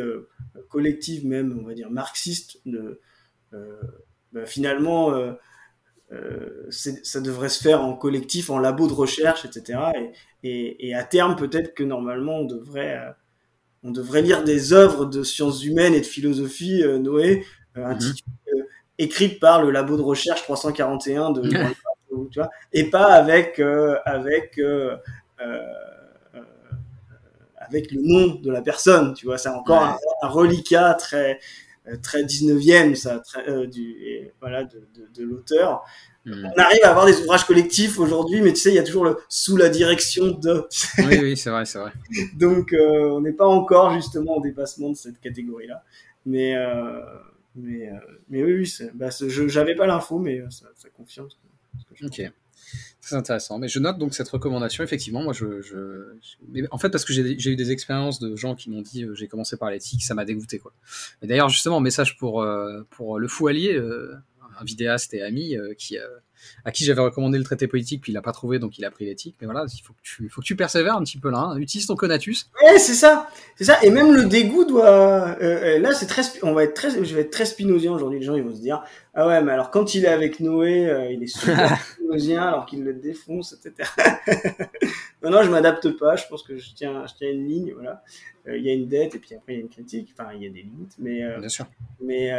[0.69, 3.01] collective même, on va dire marxiste, de,
[4.33, 5.13] bah, finalement
[6.11, 9.79] euh, ça devrait se faire en collectif, en labo de recherche, etc.
[10.43, 13.11] Et, et, à terme, peut-être que normalement, on devrait, euh,
[13.83, 17.45] on devrait lire des œuvres de sciences humaines et de philosophie, euh, Noé,
[17.77, 17.99] mhm.
[18.97, 21.43] écrites par le labo de recherche 341 de,
[22.31, 23.61] tu vois, et pas avec,
[24.07, 24.59] avec,
[27.69, 29.39] avec le nom de la personne, tu vois.
[29.39, 31.39] C'est encore un, un, reliquat très,
[31.89, 34.83] euh, très 19e, ça, euh, du, voilà, de,
[35.15, 35.85] de, l'auteur.
[36.25, 36.47] Hmm.
[36.57, 39.05] On arrive à avoir des ouvrages collectifs aujourd'hui, mais tu sais, il y a toujours
[39.05, 40.67] le sous la direction de.
[40.99, 41.93] oui, oui, c'est vrai, c'est vrai.
[42.37, 45.85] Donc, euh, on n'est pas encore justement au dépassement de cette catégorie-là.
[46.27, 46.55] Mais,
[47.57, 47.91] mais,
[48.29, 51.29] mais oui, oui bah, j'avais pas l'info, mais ça, ça confirme.
[51.31, 52.33] Ce que ok.
[53.01, 53.59] C'est intéressant.
[53.59, 54.85] Mais je note donc cette recommandation.
[54.85, 56.13] Effectivement, moi, je,
[56.71, 59.29] en fait, parce que j'ai eu des expériences de gens qui m'ont dit euh, j'ai
[59.29, 60.73] commencé par l'éthique, ça m'a dégoûté quoi.
[61.23, 64.15] Mais d'ailleurs, justement, message pour euh, pour le fou allié, euh,
[64.61, 65.97] un vidéaste et ami qui
[66.65, 68.91] à qui j'avais recommandé le traité politique, puis il l'a pas trouvé, donc il a
[68.91, 69.37] pris l'éthique.
[69.41, 71.39] Mais voilà, il faut que tu, faut que tu persévères un petit peu là.
[71.39, 71.57] Hein.
[71.57, 72.51] Utilise ton conatus.
[72.63, 73.79] Ouais, c'est ça, c'est ça.
[73.83, 74.87] Et même le dégoût doit.
[74.87, 76.23] Euh, euh, là, c'est très.
[76.43, 76.91] On va être très.
[76.91, 78.21] Je vais être très spinozien aujourd'hui.
[78.21, 78.83] Les gens, ils vont se dire,
[79.15, 82.67] ah ouais, mais alors quand il est avec Noé, euh, il est super spinozien alors
[82.67, 83.91] qu'il le défonce, etc.
[85.23, 86.17] Maintenant, je m'adapte pas.
[86.17, 87.73] Je pense que je tiens, je tiens une ligne.
[87.75, 88.03] Voilà.
[88.47, 90.15] Il y a une dette et puis après il y a une critique.
[90.19, 91.23] Enfin, il y a des limites, mais.
[91.39, 91.67] Bien sûr.
[92.01, 92.33] Mais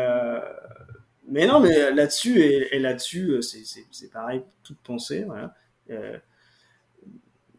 [1.30, 5.24] mais non, mais là-dessus, et, là-dessus, euh, c'est pareil, toute pensée.
[5.24, 5.54] Voilà.
[5.92, 6.18] Euh,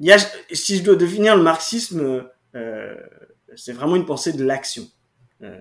[0.00, 0.18] y a,
[0.52, 2.94] si je dois définir le marxisme, euh,
[3.56, 4.88] c'est vraiment une pensée de l'action.
[5.42, 5.60] Euh,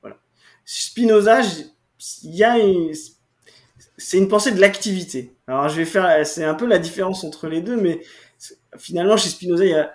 [0.00, 0.18] voilà.
[0.64, 1.40] Spinoza,
[1.98, 5.34] c'est une pensée de l'activité.
[5.46, 8.02] Alors je vais faire, c'est un peu la différence entre les deux, mais
[8.76, 9.94] finalement chez Spinoza, il y a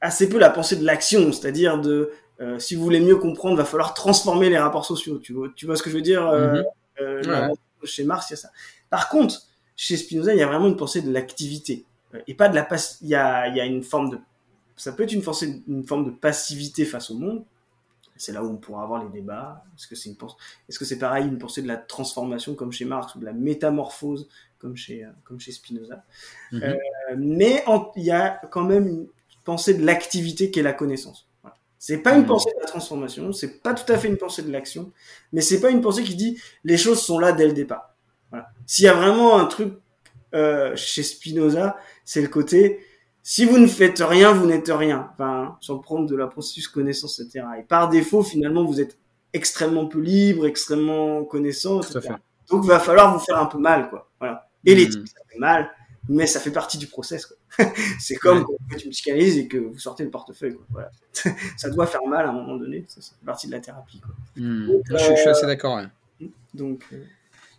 [0.00, 2.10] assez peu la pensée de l'action, c'est-à-dire de
[2.40, 5.18] euh, si vous voulez mieux comprendre, va falloir transformer les rapports sociaux.
[5.18, 6.64] Tu vois, tu vois ce que je veux dire euh, mhm.
[7.00, 8.50] euh, Chez Marx, il y a ça.
[8.88, 9.42] Par contre,
[9.76, 11.84] chez Spinoza, il y a vraiment une pensée de l'activité
[12.26, 12.66] et pas de la
[13.02, 14.18] il y a, il y a une forme de
[14.76, 17.44] ça peut être une, pensée, une forme de passivité face au monde.
[18.16, 19.62] C'est là où on pourra avoir les débats.
[19.76, 20.36] Est-ce que c'est une pensée,
[20.68, 23.32] est-ce que c'est pareil une pensée de la transformation comme chez Marx ou de la
[23.32, 24.28] métamorphose
[24.58, 26.04] comme chez comme chez Spinoza.
[26.52, 26.62] Mhm.
[26.62, 26.76] Euh,
[27.16, 27.64] mais
[27.96, 29.06] il y a quand même une
[29.44, 31.29] pensée de l'activité qui est la connaissance.
[31.82, 32.26] C'est pas une mm.
[32.26, 34.92] pensée de la transformation, c'est pas tout à fait une pensée de l'action,
[35.32, 37.96] mais c'est pas une pensée qui dit les choses sont là dès le départ.
[38.30, 38.48] Voilà.
[38.66, 39.72] S'il y a vraiment un truc
[40.34, 42.80] euh, chez Spinoza, c'est le côté
[43.22, 45.10] si vous ne faites rien, vous n'êtes rien.
[45.12, 47.46] Enfin, sans prendre de la processus connaissance, etc.
[47.58, 48.98] Et par défaut, finalement, vous êtes
[49.32, 52.14] extrêmement peu libre, extrêmement connaissant, etc.
[52.50, 54.10] Donc, il va falloir vous faire un peu mal, quoi.
[54.18, 54.48] Voilà.
[54.64, 54.78] Et mm.
[54.78, 55.70] l'éthique, ça fait mal
[56.10, 57.32] mais ça fait partie du process.
[58.00, 60.54] c'est comme quand vous faites une psychanalyse et que vous sortez le portefeuille.
[60.54, 60.66] Quoi.
[60.70, 60.90] Voilà.
[61.56, 64.00] ça doit faire mal à un moment donné, ça, fait partie de la thérapie.
[64.00, 64.14] Quoi.
[64.36, 64.68] Hmm.
[64.90, 65.80] je, suis assez d'accord.
[66.52, 67.04] Donc, euh,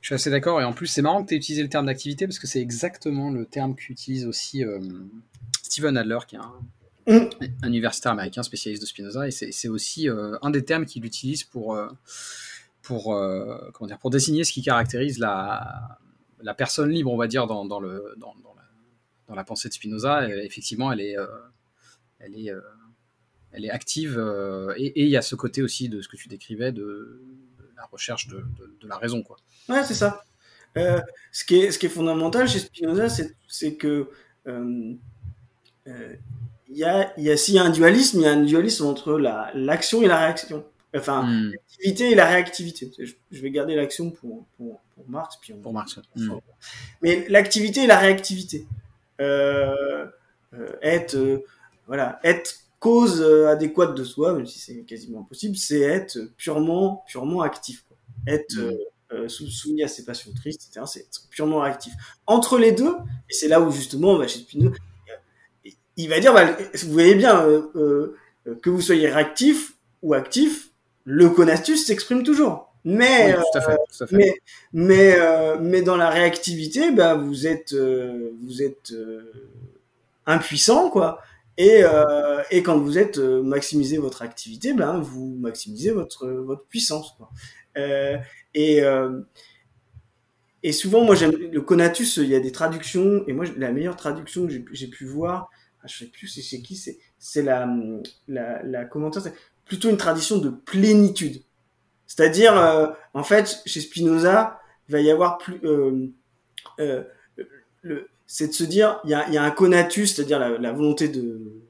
[0.02, 1.86] Je suis assez d'accord, et en plus c'est marrant que tu aies utilisé le terme
[1.86, 4.80] d'activité, parce que c'est exactement le terme qu'utilise aussi euh,
[5.64, 6.54] Steven Adler, qui est un,
[7.08, 7.30] hmm.
[7.66, 11.80] universitaire américain spécialiste de Spinoza, et c'est aussi euh, un des termes qu'il utilise pour,
[12.82, 13.04] pour,
[13.74, 16.00] comment dire, pour désigner ce qui caractérise la,
[16.44, 21.02] la personne libre, on va dire, dans, le, dans, la, pensée de Spinoza, effectivement, elle
[21.02, 21.28] est, euh,
[22.20, 22.62] elle est, euh,
[23.52, 24.18] elle est active.
[24.18, 27.22] Euh, et il y a ce côté aussi de ce que tu décrivais de,
[27.76, 28.44] la recherche de,
[28.84, 29.24] la raison.
[29.24, 29.38] Quoi.
[29.70, 30.24] Ouais, c'est ça.
[30.76, 33.08] ce, qui est, ce qui est fondamental chez Spinoza,
[33.48, 34.10] c'est que
[36.74, 38.86] il y a, y a, s'il y a un dualisme, il y a un dualisme
[38.86, 39.20] entre
[39.54, 40.66] l'action et la réaction.
[40.96, 41.52] Enfin, hmm.
[41.52, 42.92] l'activité et la réactivité.
[43.00, 45.38] Je, vais garder l'action pour, pour, pour, Marx.
[45.42, 46.00] Puis pour Marx.
[46.16, 46.34] Hmm.
[47.02, 48.66] Mais l'activité et la réactivité.
[49.22, 50.06] Euh,
[50.54, 51.46] euh, être, euh,
[51.88, 57.06] voilà, être cause euh, adéquate de soi, même si c'est quasiment impossible, c'est être purement,
[57.08, 57.86] purement actif.
[57.88, 57.98] Quoi.
[58.28, 58.58] Être
[59.12, 59.30] hmm.
[59.30, 60.86] soumis à ses passions tristes, etc.
[60.88, 61.94] C'est être purement actif.
[62.28, 62.96] Entre les deux,
[63.30, 64.76] et c'est là où justement, bah, chez Spinoza,
[65.96, 67.46] il va dire, bah, vous voyez bien,
[68.62, 70.71] que vous soyez réactif ou actif,
[71.06, 72.72] le conatus s'exprime toujours.
[72.84, 73.76] Mais, euh,
[74.12, 74.34] mais,
[74.74, 78.94] mais, euh, mais dans la réactivité, bah, vous êtes, euh, vous êtes
[80.26, 81.20] impuissant, quoi.
[81.58, 81.84] Et,
[82.50, 87.30] et quand vous êtes maximisé votre activité, ben vous maximisez votre, votre puissance, quoi.
[88.56, 88.82] et,
[90.64, 92.18] et souvent, moi, j'aime le conatus.
[92.18, 95.50] Il y a des traductions, et moi, la meilleure traduction que j'ai pu voir,
[95.86, 96.76] je sais plus c'est qui,
[97.18, 97.68] c'est la,
[98.28, 99.24] la, la commentaire,
[99.66, 101.42] plutôt une tradition de plénitude.
[102.08, 104.60] C'est-à-dire, en fait, chez Spinoza,
[104.90, 105.60] il va y avoir plus
[107.84, 110.72] le, c'est de se dire, il y a, y a, un conatus, c'est-à-dire la, la,
[110.72, 111.62] volonté de,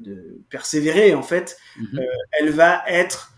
[0.00, 1.98] de, persévérer, en fait, mm-hmm.
[1.98, 3.32] euh, elle va être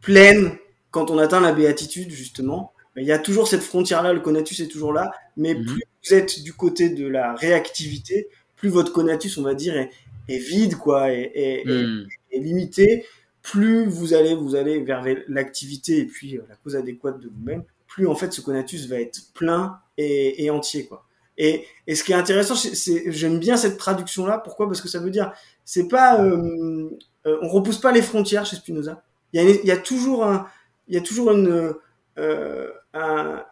[0.00, 0.56] pleine
[0.90, 2.72] quand on atteint la béatitude, justement.
[2.96, 5.66] Il y a toujours cette frontière-là, le conatus est toujours là, mais mm-hmm.
[5.66, 8.28] plus vous êtes du côté de la réactivité,
[8.62, 9.90] plus votre conatus, on va dire, est,
[10.28, 12.06] est vide, quoi, et, mm.
[12.32, 13.04] limité,
[13.42, 17.64] plus vous allez, vous allez vers l'activité et puis euh, la cause adéquate de vous-même,
[17.88, 21.04] plus en fait ce conatus va être plein et, et entier, quoi.
[21.38, 24.38] Et, et, ce qui est intéressant, c'est j'aime bien cette traduction là.
[24.38, 24.66] Pourquoi?
[24.68, 25.32] Parce que ça veut dire
[25.64, 26.90] c'est pas euh,
[27.26, 29.02] euh, on repousse pas les frontières chez Spinoza.
[29.32, 30.46] Il y a, il y a toujours un
[30.88, 31.74] il y a toujours une
[32.18, 33.42] euh, un,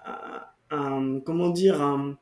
[0.70, 2.16] un, comment dire un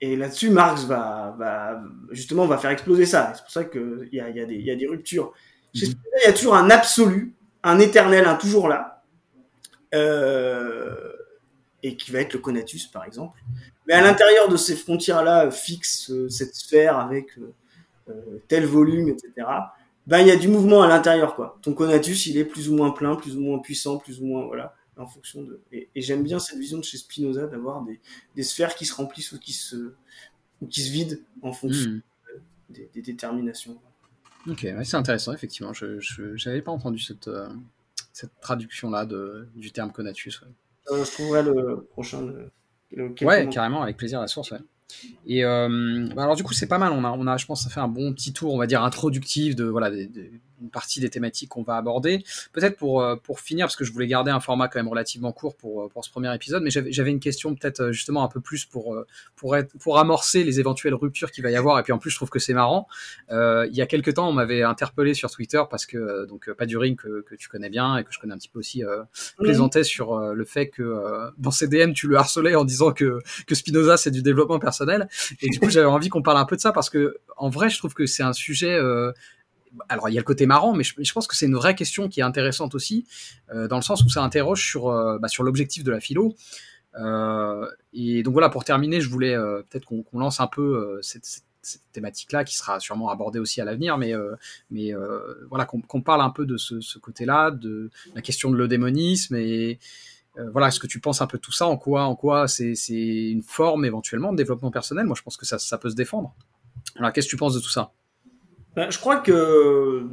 [0.00, 3.32] et là-dessus Marx va, va justement va faire exploser ça.
[3.34, 4.86] C'est pour ça que il y a, il y a des il y a des
[4.86, 5.32] ruptures.
[5.74, 5.94] Chez mhm.
[6.22, 9.02] Il y a toujours un absolu, un éternel, un toujours là.
[9.94, 11.12] Euh,
[11.82, 13.40] et qui va être le conatus par exemple.
[13.86, 17.54] Mais à l'intérieur de ces frontières-là fixes, euh, cette sphère avec euh,
[18.10, 19.46] euh, tel volume, etc.
[20.06, 21.58] Ben il y a du mouvement à l'intérieur quoi.
[21.62, 24.46] Ton conatus il est plus ou moins plein, plus ou moins puissant, plus ou moins
[24.46, 25.60] voilà en fonction de.
[25.72, 28.00] Et, j'aime bien cette vision de chez Spinoza d'avoir des,
[28.36, 29.94] des, sphères qui se remplissent ou qui se
[30.60, 32.00] ou qui se vident en fonction hmm.
[32.70, 33.78] des, des, déterminations.
[34.48, 35.72] Ok, c'est intéressant effectivement.
[35.72, 37.30] Je n'avais pas entendu cette
[38.18, 40.42] cette traduction là de, du terme conatus.
[40.90, 42.22] Euh, je trouverai le prochain.
[42.90, 44.58] Le, ouais, carrément, avec plaisir, la source, ouais.
[45.26, 46.92] Et euh, bah alors du coup c'est pas mal.
[46.92, 48.82] On a, on a, je pense, ça fait un bon petit tour, on va dire
[48.82, 49.90] introductif de voilà
[50.60, 52.24] une partie des thématiques qu'on va aborder.
[52.52, 55.32] Peut-être pour euh, pour finir, parce que je voulais garder un format quand même relativement
[55.32, 58.40] court pour euh, pour ce premier épisode, mais j'avais une question peut-être justement un peu
[58.40, 58.96] plus pour
[59.36, 61.78] pour être pour amorcer les éventuelles ruptures qu'il va y avoir.
[61.78, 62.88] Et puis en plus je trouve que c'est marrant.
[63.30, 66.76] il y a quelques temps on m'avait interpellé sur Twitter parce que donc pas du
[66.76, 68.82] ring que, que tu connais bien et que je connais un petit peu aussi
[69.38, 73.96] plaisantait sur le fait que dans CDM tu le harcelais en disant que que Spinoza
[73.96, 75.08] c'est du développement personnel
[75.40, 77.70] et du coup, j'avais envie qu'on parle un peu de ça parce que, en vrai,
[77.70, 78.78] je trouve que c'est un sujet.
[79.78, 81.74] Euh, alors, il y a le côté marrant, mais je, pense que c'est une vraie
[81.74, 83.06] question qui est intéressante aussi,
[83.52, 86.34] euh, dans le sens où ça interroge sur, euh, bah, sur l'objectif de la philo.
[87.92, 89.36] et donc voilà, pour terminer, je voulais
[89.70, 91.44] peut-être qu'on lance un peu cette,
[91.92, 94.14] thématique-là qui sera sûrement abordée aussi à l'avenir, mais,
[95.48, 99.78] voilà, qu'on parle un peu de ce, côté-là, de la question de l'eudémonisme et,
[100.38, 102.74] euh, voilà, est-ce que tu penses un peu tout ça En quoi, en quoi c'est
[102.90, 105.06] une forme éventuellement de développement personnel?
[105.06, 106.34] Moi, je pense que ça, ça peut se défendre.
[106.96, 107.92] Alors, qu'est-ce que tu penses de tout ça?
[108.76, 110.08] Ben, Je crois que euh,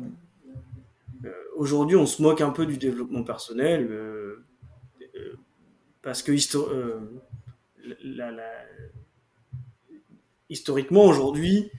[1.56, 4.45] aujourd'hui, on se moque un peu du développement personnel euh,
[6.01, 6.32] parce que
[10.49, 11.72] historiquement, aujourd'hui,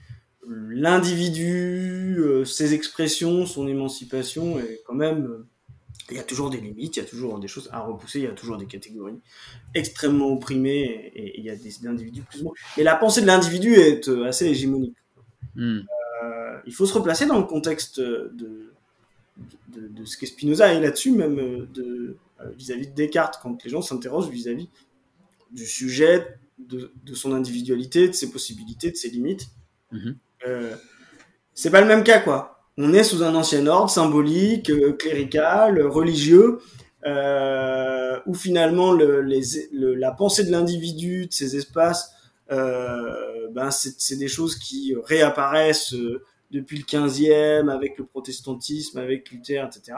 [0.47, 5.45] l'individu, ses expressions, son émancipation est quand même
[6.09, 8.25] il y a toujours des limites, il y a toujours des choses à repousser, il
[8.25, 9.19] y a toujours des catégories
[9.73, 12.53] extrêmement opprimées et, il y a des, individus plus ou moins.
[12.77, 14.95] Mais la pensée de l'individu est euh, assez hégémonique.
[15.55, 15.79] Hmm.
[16.23, 20.79] Euh, il faut se replacer dans le contexte de, de, de ce qu'est Spinoza et
[20.79, 22.17] là-dessus même euh, de
[22.55, 24.69] vis-à-vis de Descartes quand les gens s'interrogent vis-à-vis
[25.51, 29.47] du sujet, de, de, son individualité, de ses possibilités, de ses limites.
[29.91, 30.11] Hmm.
[30.45, 30.75] Euh,
[31.53, 35.81] c'est pas le même cas quoi on est sous un ancien ordre symbolique, euh, clérical,
[35.81, 36.59] religieux,
[37.05, 39.41] euh, où finalement le, les,
[39.71, 42.16] la pensée de l'individu, de ces espaces, euh,
[42.49, 49.65] ben c'est des choses qui réapparaissent euh, depuis le 15e avec le protestantisme, avec Luther,
[49.65, 49.97] etc.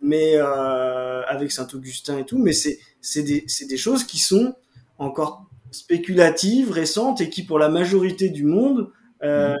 [0.00, 2.78] Mais euh, avec Saint Augustin et tout, mais c'est
[3.22, 4.54] des des choses qui sont
[4.98, 8.90] encore spéculatives, récentes et qui pour la majorité du monde
[9.22, 9.56] euh,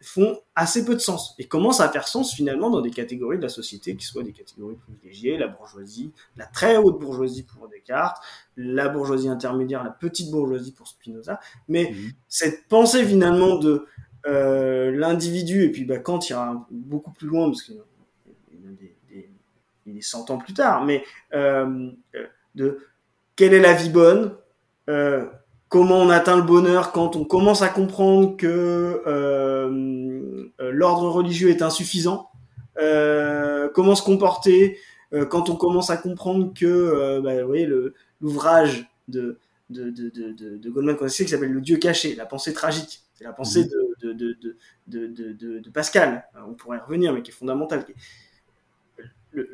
[0.00, 3.42] font assez peu de sens et commencent à faire sens finalement dans des catégories de
[3.42, 8.22] la société qui soient des catégories privilégiées, la bourgeoisie, la très haute bourgeoisie pour Descartes,
[8.56, 11.40] la bourgeoisie intermédiaire, la petite bourgeoisie pour Spinoza.
[11.68, 12.12] Mais mhm.
[12.28, 13.86] cette pensée finalement de
[14.26, 17.80] euh, l'individu, et puis bah, Kant ira beaucoup plus loin parce qu'il
[19.86, 21.90] il est 100 ans plus tard, mais euh,
[22.54, 22.80] de
[23.36, 24.34] quelle est la vie bonne
[24.88, 25.26] euh,
[25.68, 31.50] comment on atteint le bonheur quand on commence à comprendre que euh, euh, l'ordre religieux
[31.50, 32.30] est insuffisant,
[32.78, 34.78] euh, comment se comporter
[35.30, 37.68] quand on commence à comprendre que, bah, vous voyez,
[38.20, 39.38] l'ouvrage de,
[39.70, 43.32] de, de, de, de Goldman qui s'appelle Le Dieu caché, la pensée tragique, c'est la
[43.32, 44.08] pensée mmh.
[44.08, 44.36] de, de,
[44.88, 47.86] de, de, Pascal, on pourrait y revenir, mais qui est fondamentale.
[49.30, 49.48] Le,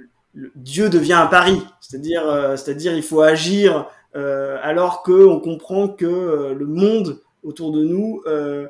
[0.56, 6.04] Dieu devient un pari, c'est-à-dire, c'est-à-dire il faut agir euh, alors que on comprend que
[6.04, 8.68] euh, le monde autour de nous euh,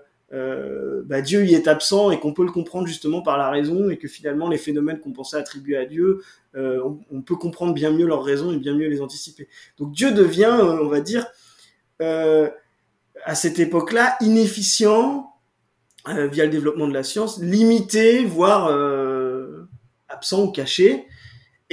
[1.05, 3.99] bah, Dieu y est absent et qu'on peut le comprendre justement par la raison et
[3.99, 6.23] que finalement les phénomènes qu'on pensait attribuer à Dieu,
[6.55, 9.49] on, on, peut comprendre bien mieux leurs raisons et bien mieux les anticiper.
[9.77, 11.27] Donc Dieu devient, on va dire,
[12.01, 15.35] à cette époque-là, inefficient
[16.07, 18.69] via le développement de la science, limité, voire
[20.09, 21.05] absent ou caché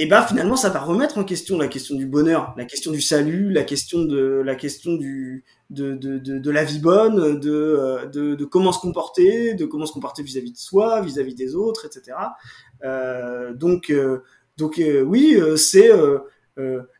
[0.00, 3.02] et ben finalement ça va remettre en question la question du bonheur, la question du
[3.02, 8.06] salut, la question de la question du de, de, de, la vie bonne, de, euh,
[8.06, 11.84] de, de, comment se comporter, de comment se comporter vis-à-vis de soi, vis-à-vis des autres,
[11.84, 12.16] etc.
[12.82, 14.22] Euh, donc euh,
[14.56, 15.90] donc euh, oui, c'est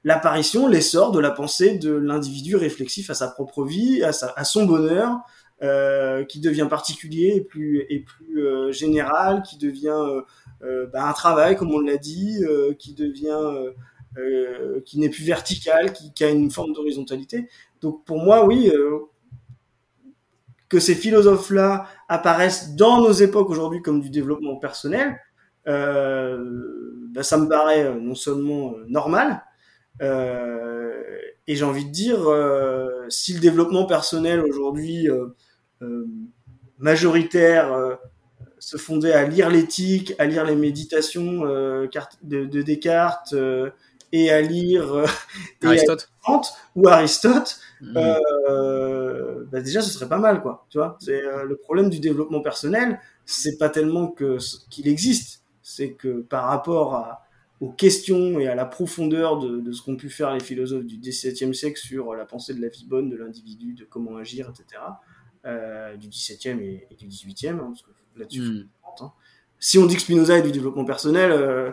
[0.05, 4.45] l'apparition, l'essor de la pensée de l'individu réflexif à sa propre vie, à, sa, à
[4.45, 5.21] son bonheur,
[5.63, 10.23] euh, qui devient particulier et plus et plus euh, général, qui devient euh,
[10.61, 12.45] bah, un travail comme on l'a dit,
[12.79, 13.73] qui devient
[14.85, 17.49] qui n'est plus vertical, qui, a une forme d'horizontalité.
[17.81, 18.71] Donc pour moi, oui,
[20.69, 25.19] que ces philosophes-là apparaissent dans nos époques aujourd'hui comme du développement personnel,
[25.65, 29.43] bah, ça me paraît non seulement normal,
[30.01, 32.19] et j'ai envie de dire,
[33.09, 35.09] si le développement personnel aujourd'hui
[35.83, 36.07] euh,
[36.79, 37.95] majoritaire euh,
[38.71, 41.89] se fondait à lire l'éthique, à lire les méditations euh,
[42.23, 43.35] de, de, Descartes
[44.13, 45.05] et à lire
[45.65, 46.43] Aristote Kant
[46.77, 47.97] ou Aristote, mmh.
[47.97, 50.67] euh, bah déjà ce serait pas mal quoi.
[50.71, 55.95] Tu vois, c'est le problème du développement personnel, c'est pas tellement que qu'il existe, c'est
[55.95, 57.27] que par rapport à,
[57.61, 60.97] aux questions et à la profondeur de, de ce qu'ont pu faire les philosophes du
[60.99, 64.81] XVIIe siècle sur la pensée de la vie bonne de l'individu, de comment agir, etc.
[65.47, 67.89] Euh, du 17e et, du 18e, hein, parce que
[68.21, 68.69] là-dessus, hmm.
[69.01, 69.13] hein.
[69.59, 71.71] si on dit que Spinoza est du développement personnel, euh,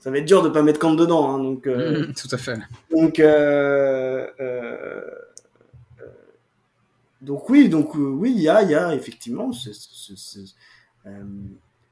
[0.00, 1.28] ça va être dur de pas mettre Kant dedans.
[1.30, 2.58] Hein, donc, euh, hmm, tout à fait.
[2.90, 3.22] Donc,
[7.22, 9.50] donc oui, donc oui, il y a, y a effectivement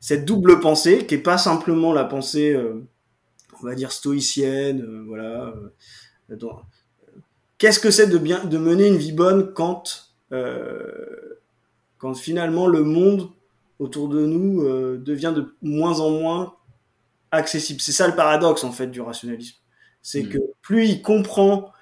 [0.01, 2.55] cette double pensée qui est pas simplement la pensée,
[3.63, 5.55] on va dire stoïcienne, voilà.
[7.57, 11.39] Qu'est-ce que c'est de bien de mener une vie bonne quand euh,
[11.99, 13.29] quand finalement le monde
[13.83, 16.55] autour de nous euh, devient de moins en moins
[17.33, 17.81] accessible.
[17.81, 19.57] C'est ça le paradoxe en fait du rationalisme.
[20.03, 20.29] C'est hmm.
[20.29, 21.73] que plus il comprend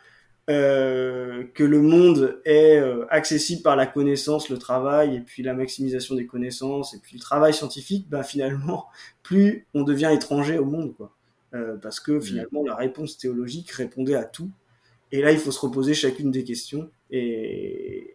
[0.48, 5.52] euh, que le monde est euh, accessible par la connaissance, le travail, et puis la
[5.52, 8.86] maximisation des connaissances, et puis le travail scientifique, ben finalement,
[9.22, 11.14] plus on devient étranger au monde, quoi.
[11.82, 12.22] Parce que hmm.
[12.22, 14.50] finalement, la réponse théologique répondait à tout.
[15.10, 16.88] Et là, il faut se reposer chacune des questions.
[17.10, 18.14] Et,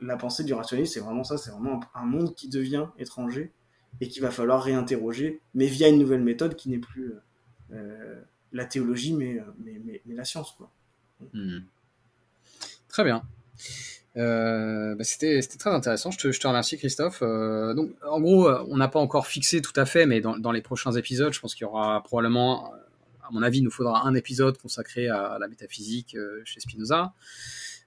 [0.00, 3.52] la pensée du rationalisme, c'est vraiment ça, c'est vraiment un, monde qui devient étranger
[4.00, 7.20] et qu'il va falloir réinterroger, mais via une nouvelle méthode qui n'est plus euh,
[7.72, 8.20] euh,
[8.52, 10.56] la théologie, mais, mais, la science.
[11.32, 11.60] Hmm.
[12.88, 13.22] Très bien.
[14.16, 16.10] Euh, bah, c'était très intéressant.
[16.10, 17.20] Je te, je te remercie, Christophe.
[17.20, 20.62] donc, en gros, on n'a pas encore fixé tout à fait, mais dans, dans les
[20.62, 22.72] prochains épisodes, je pense qu'il y aura probablement,
[23.22, 27.14] à mon avis, il nous faudra un épisode consacré à la métaphysique chez Spinoza.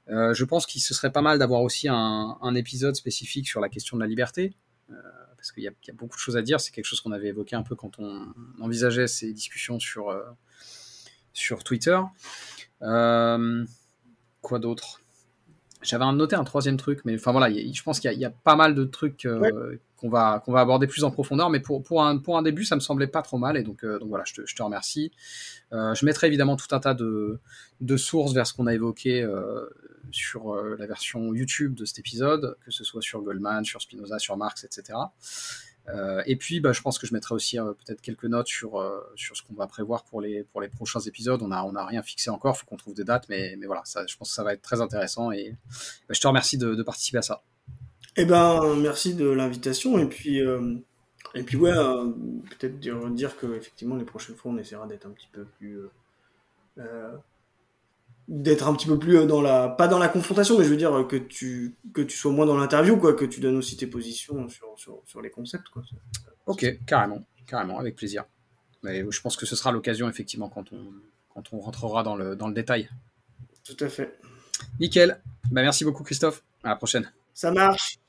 [0.10, 3.70] Euh, je pense qu'il se serait pas mal d'avoir aussi un, épisode spécifique sur la
[3.70, 4.54] question de la liberté,
[4.92, 4.94] euh,
[5.36, 6.60] parce qu'il y, a beaucoup de choses à dire.
[6.60, 10.24] C'est quelque chose qu'on avait évoqué un peu quand on envisageait ces discussions sur, euh,
[11.34, 12.00] sur Twitter.
[12.80, 15.02] Quoi d'autre?
[15.82, 18.76] J'avais noté un troisième truc, mais enfin voilà, je pense qu'il y, a pas mal
[18.76, 19.28] de trucs
[19.98, 22.76] qu'on va, va aborder plus en profondeur, mais pour, pour, un, pour un début, ça
[22.76, 25.12] me semblait pas trop mal, et donc, donc voilà, je te, je te remercie.
[25.72, 27.40] je mettrai évidemment tout un tas de,
[27.82, 29.26] de sources vers ce qu'on a évoqué
[30.12, 34.20] sur euh, la version YouTube de cet épisode, que ce soit sur Goldman, sur Spinoza,
[34.20, 34.98] sur Marx, etc.
[35.90, 38.84] Euh, et puis, bah, je pense que je mettrai aussi euh, peut-être quelques notes sur,
[39.16, 41.42] sur ce qu'on va prévoir pour les, pour les prochains épisodes.
[41.42, 43.68] On n'a on a rien fixé encore, il faut qu'on trouve des dates, mais, mais
[43.68, 45.56] voilà, ça, je pense que ça va être très intéressant et
[46.08, 47.44] bah, je te remercie de, participer à ça.
[48.18, 53.96] Eh ben, merci de l'invitation et puis, et puis ouais, peut-être dire, dire que effectivement
[53.96, 55.82] les prochaines fois on essaiera d'être un petit peu plus
[58.28, 60.78] d'être un petit peu plus euh, dans la pas dans la confrontation mais je veux
[60.78, 63.78] dire euh, que tu que tu sois moins dans l'interview quoi que tu donnes aussi
[63.78, 65.84] tes positions sur, sur, sur les concepts quoi.
[66.48, 68.26] Ok carrément carrément avec plaisir.
[68.84, 70.94] Mais je pense que ce sera l'occasion effectivement quand on
[71.30, 72.90] quand on rentrera dans le dans le détail.
[73.64, 74.20] Tout à fait.
[74.80, 75.20] Nickel.
[75.52, 76.44] Bah, merci beaucoup Christophe.
[76.64, 77.12] À la prochaine.
[77.34, 78.00] Ça marche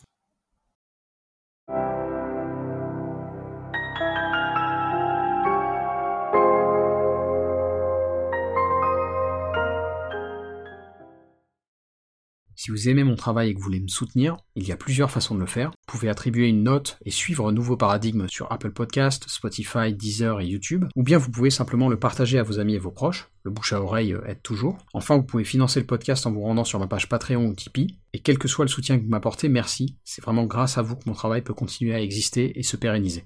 [12.67, 15.13] Si vous aimez mon travail et que vous voulez me soutenir, il y a plusieurs
[15.13, 15.71] façons de le faire.
[15.71, 20.41] Vous pouvez attribuer une note et suivre un nouveau paradigme sur Apple Podcast, Spotify, Deezer
[20.41, 23.31] et YouTube, ou bien vous pouvez simplement le partager à vos amis et vos proches.
[23.45, 24.79] Le bouche à oreille euh, aide toujours.
[24.95, 28.01] Enfin, vous pouvez financer le podcast en vous rendant sur ma page Patreon ou Tipeee.
[28.13, 29.97] Et quel que soit le soutien que vous m'apportez, merci.
[30.03, 33.23] C'est vraiment grâce à vous que mon travail peut continuer à exister et se pérenniser.